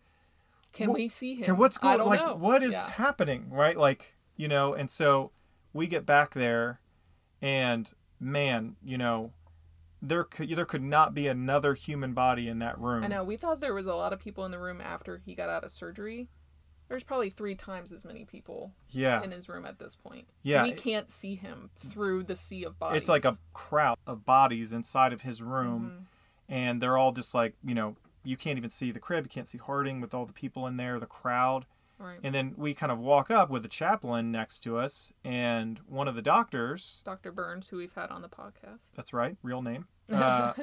[0.72, 1.44] Can Wh- we see him?
[1.44, 2.00] okay, what's going?
[2.00, 2.36] Like, know.
[2.36, 3.50] what is happening?
[3.50, 3.76] Right?
[3.78, 4.74] Like, you know.
[4.74, 5.32] And so
[5.74, 6.80] we get back there,
[7.44, 9.32] and man, you know,
[10.02, 13.04] there could there could not be another human body in that room.
[13.04, 13.24] I know.
[13.24, 15.64] We thought there was a lot of people in the room after he got out
[15.64, 16.30] of surgery.
[16.90, 19.24] There's probably three times as many people Yeah.
[19.24, 20.28] in his room at this point.
[20.44, 23.00] Yeah, We can't see him through the sea of bodies.
[23.02, 25.84] It's like a crowd of bodies inside of his room,
[26.50, 26.54] Mm-hmm.
[26.54, 29.48] and they're all just like, you know, you can't even see the crib, you can't
[29.48, 31.66] see Harding with all the people in there, the crowd.
[32.00, 32.20] Right.
[32.24, 36.08] And then we kind of walk up with the chaplain next to us, and one
[36.08, 37.32] of the doctors, Dr.
[37.32, 38.92] Burns, who we've had on the podcast.
[38.96, 40.54] that's right, real name, uh,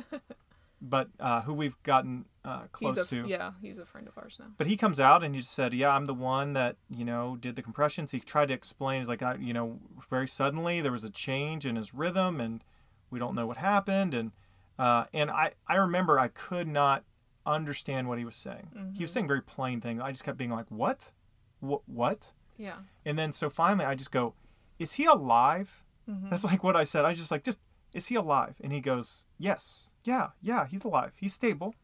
[0.83, 3.27] but uh, who we've gotten uh, close a, to.
[3.27, 4.47] Yeah, he's a friend of ours now.
[4.59, 7.37] But he comes out and he just said, "Yeah, I'm the one that you know
[7.37, 9.01] did the compressions." He tried to explain.
[9.01, 9.79] He's like, I, you know,
[10.11, 12.63] very suddenly there was a change in his rhythm, and
[13.11, 14.15] we don't know what happened.
[14.15, 14.33] And
[14.79, 17.05] uh, and I I remember I could not
[17.47, 18.93] understand what he was saying.
[18.95, 20.03] He was saying very plain things.
[20.03, 21.13] I just kept being like, "What?
[21.61, 21.83] What?
[21.87, 22.77] What?" Yeah.
[23.05, 24.35] And then so finally I just go,
[24.79, 26.31] "Is he alive?" Mm-hmm.
[26.31, 27.05] That's like what I said.
[27.05, 27.61] I just like, just
[27.95, 28.57] is he alive?
[28.63, 31.13] And he goes, "Yes, yeah, yeah, he's alive.
[31.17, 31.75] He's stable."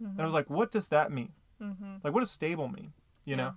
[0.00, 0.24] And I mm-hmm.
[0.24, 1.32] was like, "What does that mean?
[1.62, 1.96] Mm-hmm.
[2.04, 2.92] Like, what does stable mean?"
[3.24, 3.54] You know?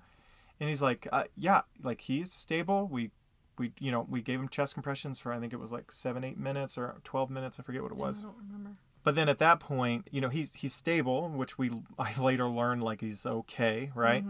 [0.59, 2.88] And he's like, uh, "Yeah, like he's stable.
[2.88, 3.11] We."
[3.57, 6.24] We, you know, we gave him chest compressions for I think it was like seven,
[6.24, 7.59] eight minutes or twelve minutes.
[7.59, 8.19] I forget what it was.
[8.19, 8.72] I don't remember.
[9.03, 11.69] But then at that point, you know, he's he's stable, which we
[11.99, 14.24] I later learned like he's okay, right?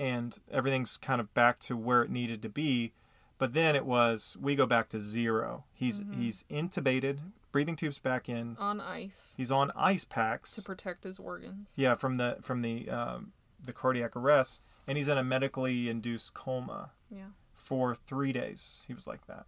[0.00, 2.92] And everything's kind of back to where it needed to be.
[3.38, 5.64] But then it was we go back to zero.
[5.74, 7.18] He's he's intubated,
[7.52, 8.56] breathing tubes back in.
[8.58, 11.70] On ice He's on ice packs to protect his organs.
[11.76, 13.32] Yeah, from the from the um,
[13.62, 17.28] the cardiac arrest, and he's in a medically induced coma Yeah.
[17.54, 18.84] for three days.
[18.88, 19.44] He was like that.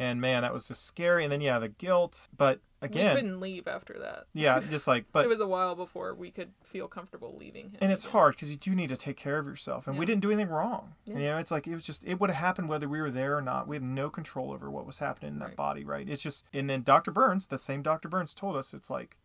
[0.00, 1.24] And man, that was just scary.
[1.24, 2.28] And then yeah, the guilt.
[2.36, 4.24] But again, we couldn't leave after that.
[4.32, 7.76] yeah, just like but it was a while before we could feel comfortable leaving him.
[7.82, 8.12] and it's again.
[8.12, 10.48] hard because you do need to take care of yourself and we didn't do anything
[10.50, 11.14] wrong Yeah.
[11.18, 13.36] you know it's like it was just it would have happened whether we were there
[13.36, 15.56] or not we have no control over what was happening in that Right.
[15.56, 18.88] body right it's just and then dr burns the same dr burns told us it's
[18.88, 19.18] like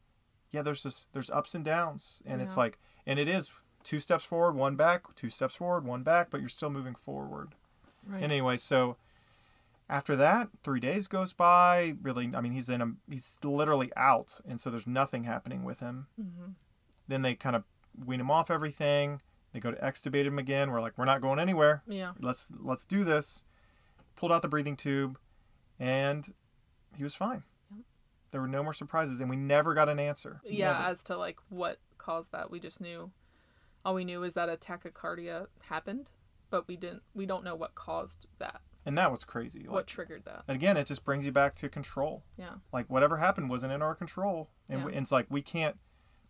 [0.51, 3.53] yeah there's this there's ups and downs and it's like and it is
[3.83, 7.55] two steps forward one back two steps forward one back but you're still moving forward
[8.05, 8.21] Right.
[8.21, 8.97] and anyway so
[9.89, 14.39] after that three days goes by really i mean he's in a he's literally out
[14.47, 16.51] and so there's nothing happening with him hmm
[17.07, 17.63] then they kind of
[18.03, 19.21] wean him off everything.
[19.53, 20.71] They go to extubate him again.
[20.71, 21.83] We're like, we're not going anywhere.
[21.87, 22.11] Yeah.
[22.19, 23.43] Let's let's do this.
[24.15, 25.17] Pulled out the breathing tube,
[25.79, 26.33] and
[26.95, 27.43] he was fine.
[28.31, 30.41] There were no more surprises, and we never got an answer.
[30.43, 30.83] Yeah, Never.
[30.85, 33.11] as to like what caused that, we just knew.
[33.85, 36.09] All we knew is that a tachycardia happened,
[36.49, 37.03] but we didn't.
[37.13, 38.61] We don't know what caused that.
[38.85, 39.61] And that was crazy.
[39.61, 40.43] Like, what triggered that?
[40.47, 42.23] again, it just brings you back to control.
[42.37, 42.55] Yeah.
[42.71, 44.85] Like whatever happened wasn't in our control, and, Yeah.
[44.85, 45.77] we, and it's like we can't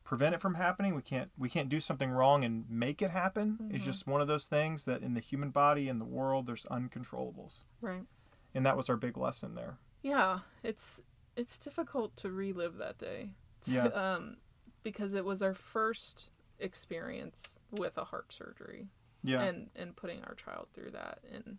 [0.03, 0.93] prevent it from happening.
[0.95, 3.69] We can't we can't do something wrong and make it happen.
[3.71, 3.85] It's Mhm.
[3.87, 7.63] just one of those things that in the human body in the world there's uncontrollables,
[7.81, 8.05] Right.
[8.53, 9.77] and that was our big lesson there.
[10.01, 11.01] Yeah, it's
[11.35, 13.31] it's difficult to relive that day.
[13.67, 13.85] Yeah.
[13.87, 14.37] um,
[14.83, 16.29] because it was our first
[16.59, 18.89] experience with a heart surgery.
[19.23, 19.41] Yeah.
[19.41, 21.57] and and putting our child through that and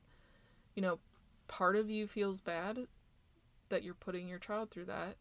[0.77, 1.01] you know
[1.49, 2.87] part of you feels bad
[3.69, 5.17] that you're putting your child through that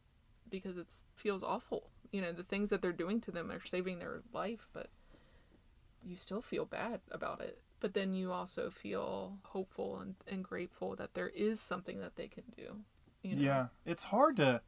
[0.49, 3.97] because it feels awful you know the things that they're doing to them are saving
[3.97, 4.89] their life but
[6.03, 10.95] you still feel bad about it but then you also feel hopeful and, and grateful
[10.95, 12.77] that there is something that they can do
[13.25, 13.41] you know?
[13.41, 14.61] Yeah, it's hard to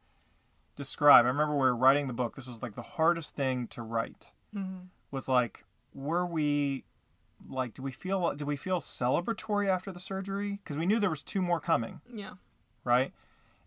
[0.74, 1.24] describe.
[1.24, 2.34] I remember we were writing the book.
[2.34, 4.32] This was like the hardest thing to write.
[4.54, 4.88] Mhm.
[5.10, 5.64] Was like,
[5.94, 6.84] were we
[7.48, 10.60] like, do we feel do we feel celebratory after the surgery?
[10.62, 12.32] Because we knew there was two more coming, yeah
[12.84, 13.12] right?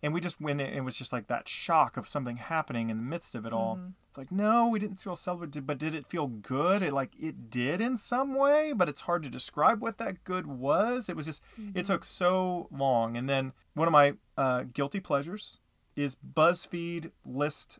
[0.04, 2.96] And we just when it, it was just like that shock of something happening in
[2.96, 3.76] the midst of it all.
[3.76, 3.92] Mhm.
[4.08, 6.82] It's like no, we didn't feel celebratory, but did it feel good?
[6.82, 10.46] It like it did in some way, but it's hard to describe what that good
[10.46, 11.08] was.
[11.08, 11.42] It was just
[11.74, 13.16] it took so long.
[13.16, 15.58] And then one of my uh, guilty pleasures
[15.94, 17.78] is BuzzFeed list,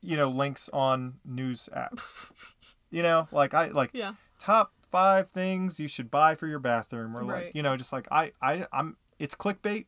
[0.00, 2.30] you know, links on news apps.
[2.90, 7.16] you know, like I like yeah top five things you should buy for your bathroom,
[7.16, 9.86] or like you know, just like I I I'm it's clickbait,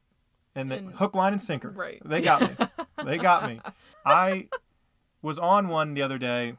[0.54, 1.70] and the And- hook, line, and sinker.
[1.70, 2.66] right They got me.
[3.04, 3.60] they got me.
[4.04, 4.48] I
[5.22, 6.54] was on one the other day.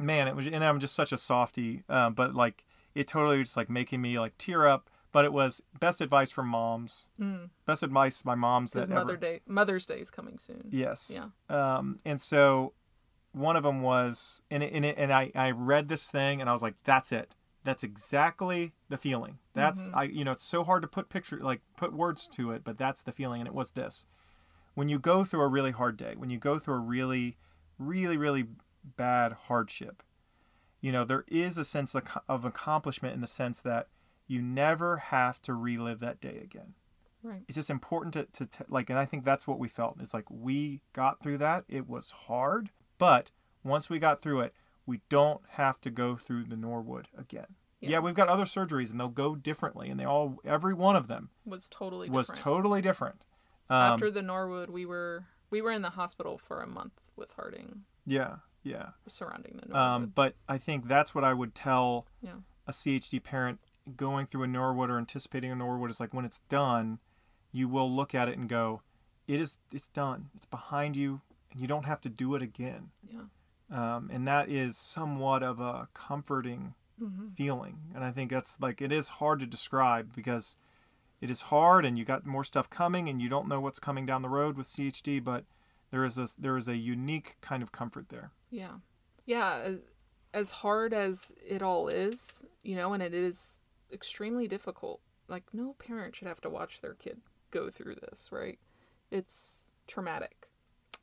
[0.00, 3.48] Man, it was, and I'm just such a softy, uh, but like it totally was
[3.48, 4.90] just like making me like tear up.
[5.10, 7.08] But it was best advice from moms.
[7.18, 7.48] mm.
[7.64, 9.16] Best advice by moms that mother ever.
[9.16, 11.10] day mother's day is coming soon Yes.
[11.50, 11.76] Yeah.
[11.78, 12.74] Um, and so
[13.32, 16.48] one of them was, and it, and, it, and I, I read this thing and
[16.50, 17.34] I was like, that's it.
[17.68, 19.40] That's exactly the feeling.
[19.52, 19.98] That's mm-hmm.
[19.98, 22.78] I, you know, it's so hard to put picture like put words to it, but
[22.78, 23.42] that's the feeling.
[23.42, 24.06] And it was this:
[24.74, 27.36] when you go through a really hard day, when you go through a really,
[27.78, 28.46] really, really
[28.96, 30.02] bad hardship,
[30.80, 33.88] you know, there is a sense of, of accomplishment in the sense that
[34.26, 36.72] you never have to relive that day again.
[37.22, 37.42] Right.
[37.48, 39.98] It's just important to, to, to like and i think that's what we felt.
[40.00, 41.64] It's like we got through that.
[41.68, 43.30] It was hard but
[43.62, 44.54] once we got through it
[44.86, 47.98] we don't have to go through the norwood again yeah, Yeah.
[48.00, 51.30] we've got other surgeries and they'll go differently and they all every one of them
[51.44, 52.42] was totally was different.
[52.42, 53.24] totally different
[53.70, 57.32] um, after the Norwood, we were we were in the hospital for a month with
[57.32, 59.76] Harding yeah yeah surrounding the Norwood.
[59.76, 62.32] um, but i think that's what i would tell Yeah.
[62.66, 63.60] a chd parent
[63.96, 66.98] going through a norwood or anticipating a norwood is like when it's done
[67.52, 68.82] you will look at it and go
[69.26, 71.20] it is it's done it's behind you
[71.50, 72.90] and you don't have to do it again.
[73.10, 73.20] Yeah.
[73.70, 77.28] Um, and that is somewhat of a comforting Mm-hmm.
[77.36, 77.78] feeling.
[77.94, 80.56] And I think that's like it is hard to describe because
[81.20, 84.06] it is hard and you got more stuff coming and you don't know what's coming
[84.06, 85.44] down the road with CHD, but
[85.90, 88.30] there is a there is a unique kind of comfort there.
[88.50, 88.76] Yeah.
[89.26, 89.58] Yeah.
[89.64, 89.78] as-
[90.34, 93.60] As hard as it all is, you know, and it is
[93.92, 95.00] extremely difficult.
[95.26, 97.20] Like, no parent should have to watch their kid
[97.50, 98.58] go through this, right?
[99.10, 100.48] It's traumatic.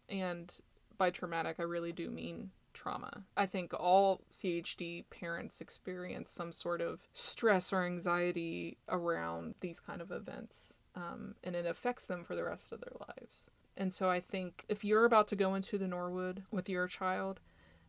[0.08, 0.54] And
[0.98, 3.23] by traumatic, I really do mean trauma.
[3.36, 10.01] I think all CHD parents experience some sort of stress or anxiety around these kind
[10.01, 13.49] of events, um, and it affects them for the rest of their lives.
[13.78, 17.39] And so I think if you're about to go into the Norwood with your child,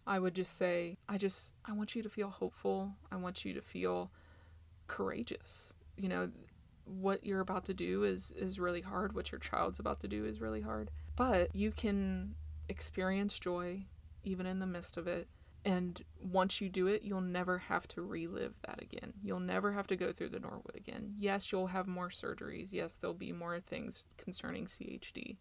[0.07, 2.95] I would just say, I just, I want you to feel hopeful.
[3.11, 4.11] I want you to feel
[4.87, 5.73] courageous.
[5.97, 6.31] You know,
[6.85, 9.15] what you're about to do is is really hard.
[9.15, 10.91] What your child's about to do is really hard.
[11.17, 12.35] But you can
[12.69, 13.87] experience joy
[14.27, 15.29] even in the midst of it.
[15.65, 19.15] And once you do it, you'll never have to relive that again.
[19.23, 21.15] You'll never have to go through the Norwood again.
[21.19, 22.73] Yes, you'll have more surgeries.
[22.73, 25.39] Yes, there'll be more things concerning CHD.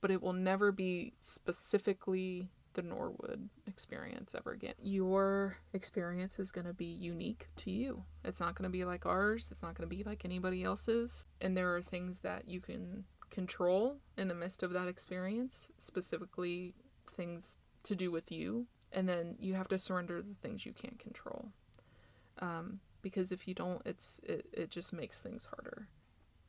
[0.00, 4.74] But it will never be specifically the Norwood experience ever again.
[4.80, 8.04] Your experience is going to be unique to you.
[8.24, 9.50] It's not going to be like ours.
[9.50, 11.26] It's not going to be like anybody else's.
[11.42, 16.74] And there are things that you can control in the midst of that experience, specifically
[17.14, 18.66] things to do with you.
[18.92, 21.50] And then you have to surrender the things you can't control.
[22.38, 25.88] Um, because if you don't, it's it, it just makes things harder.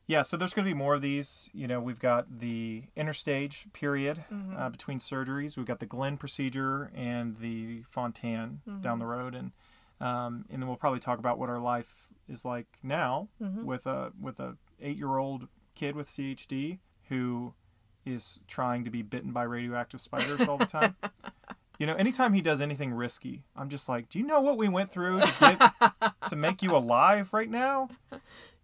[0.06, 1.50] Yeah, so there's going to be more of these.
[1.52, 4.56] You know, we've got the interstage period Mm-hmm.
[4.56, 5.56] uh, between surgeries.
[5.56, 8.80] We've got the Glenn procedure and the Fontan Mm-hmm.
[8.82, 9.52] down the road, and
[10.00, 13.64] um, and then we'll probably talk about what our life is like now Mm-hmm.
[13.64, 16.78] with a with a eight year old kid with CHD
[17.08, 17.54] who
[18.08, 20.96] is trying to be bitten by radioactive spiders all the time.
[21.78, 24.68] You know, anytime he does anything risky, I'm just like, do you know what we
[24.68, 27.88] went through to get to make you alive right now?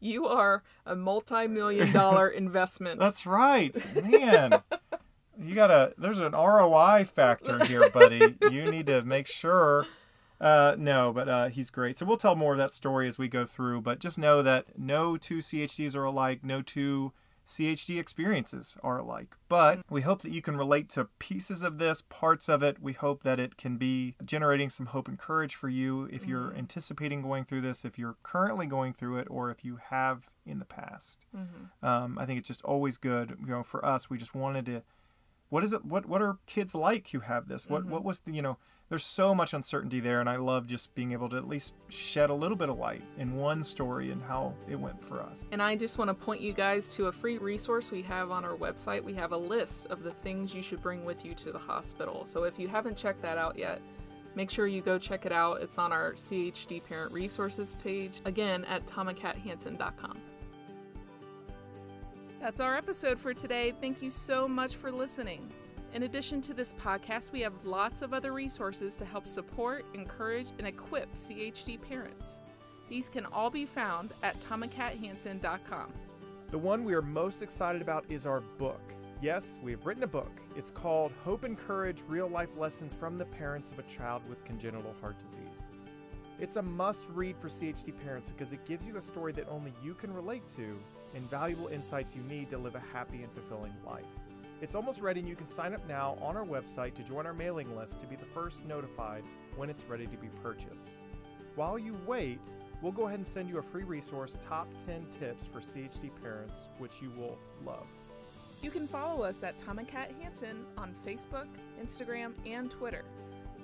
[0.01, 2.99] You are a multi-million dollar investment.
[2.99, 4.62] That's right, man.
[5.40, 5.95] You gotta.
[5.97, 8.36] There's an ROI factor here, buddy.
[8.51, 9.86] You need to make sure.
[10.40, 11.97] Uh, no, but uh, he's great.
[11.97, 13.80] So we'll tell more of that story as we go through.
[13.80, 16.40] But just know that no two CHDs are alike.
[16.42, 17.12] No two
[17.47, 19.36] CHD experiences are alike.
[19.49, 22.80] But we hope that you can relate to pieces of this, parts of it.
[22.80, 26.49] We hope that it can be generating some hope and courage for you if you're
[26.49, 26.59] mm-hmm.
[26.59, 30.59] anticipating going through this, if you're currently going through it, or if you have in
[30.59, 31.26] the past.
[31.36, 31.86] Mm-hmm.
[31.86, 33.36] Um, I think it's just always good.
[33.40, 34.82] You know, for us, we just wanted to.
[35.51, 35.84] What is it?
[35.84, 37.68] What What are kids like who have this?
[37.68, 38.09] What What mm-hmm.
[38.09, 38.59] was the you know?
[38.91, 42.28] There's so much uncertainty there, and I love just being able to at least shed
[42.28, 45.43] a little bit of light in one story and how it went for us.
[45.53, 48.45] And I just want to point you guys to a free resource we have on
[48.45, 49.03] our website.
[49.03, 52.26] We have a list of the things you should bring with you to the hospital.
[52.26, 53.80] So if you haven't checked that out yet,
[54.35, 55.62] make sure you go check it out.
[55.62, 60.18] It's on our CHD Parent Resources page, again at tomandkathansen.com.
[62.39, 63.72] That's our episode for today.
[63.80, 65.51] Thank you so much for listening.
[65.95, 70.49] In addition to this podcast, we have lots of other resources to help support, encourage,
[70.59, 72.40] and equip CHD parents.
[72.88, 75.92] These can all be found at tomandkathansen.com.
[76.51, 78.80] The one we are most excited about is our book.
[79.22, 80.32] Yes, we have written a book.
[80.57, 84.45] It's called Hope and Courage Real Life Lessons from the Parents of a Child with
[84.45, 85.70] Congenital Heart Disease.
[86.40, 89.72] It's a must read for CHD parents because it gives you a story that only
[89.84, 90.76] you can relate to
[91.14, 94.03] and valuable insights you need to live a happy and fulfilling life.
[94.61, 97.35] It's almost ready and you can sign up now on our website to join our
[97.35, 99.25] mailing list to be the first notified
[99.57, 101.01] when it's ready to be purchased.
[101.55, 102.41] While you wait,
[102.81, 106.69] we'll go ahead and send you a free resource Top 10 Tips for CHD Parents,
[106.79, 107.87] which you will love.
[108.63, 111.49] You can follow us at tomandkathansen on Facebook,
[111.83, 113.03] Instagram, and Twitter.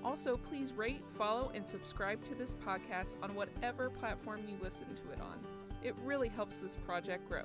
[0.05, 5.12] Also, please rate, follow, and subscribe to this podcast on whatever platform you listen to
[5.12, 5.38] it on.
[5.82, 7.45] It really helps this project grow.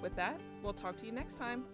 [0.00, 1.64] With that, we'll talk to you next time.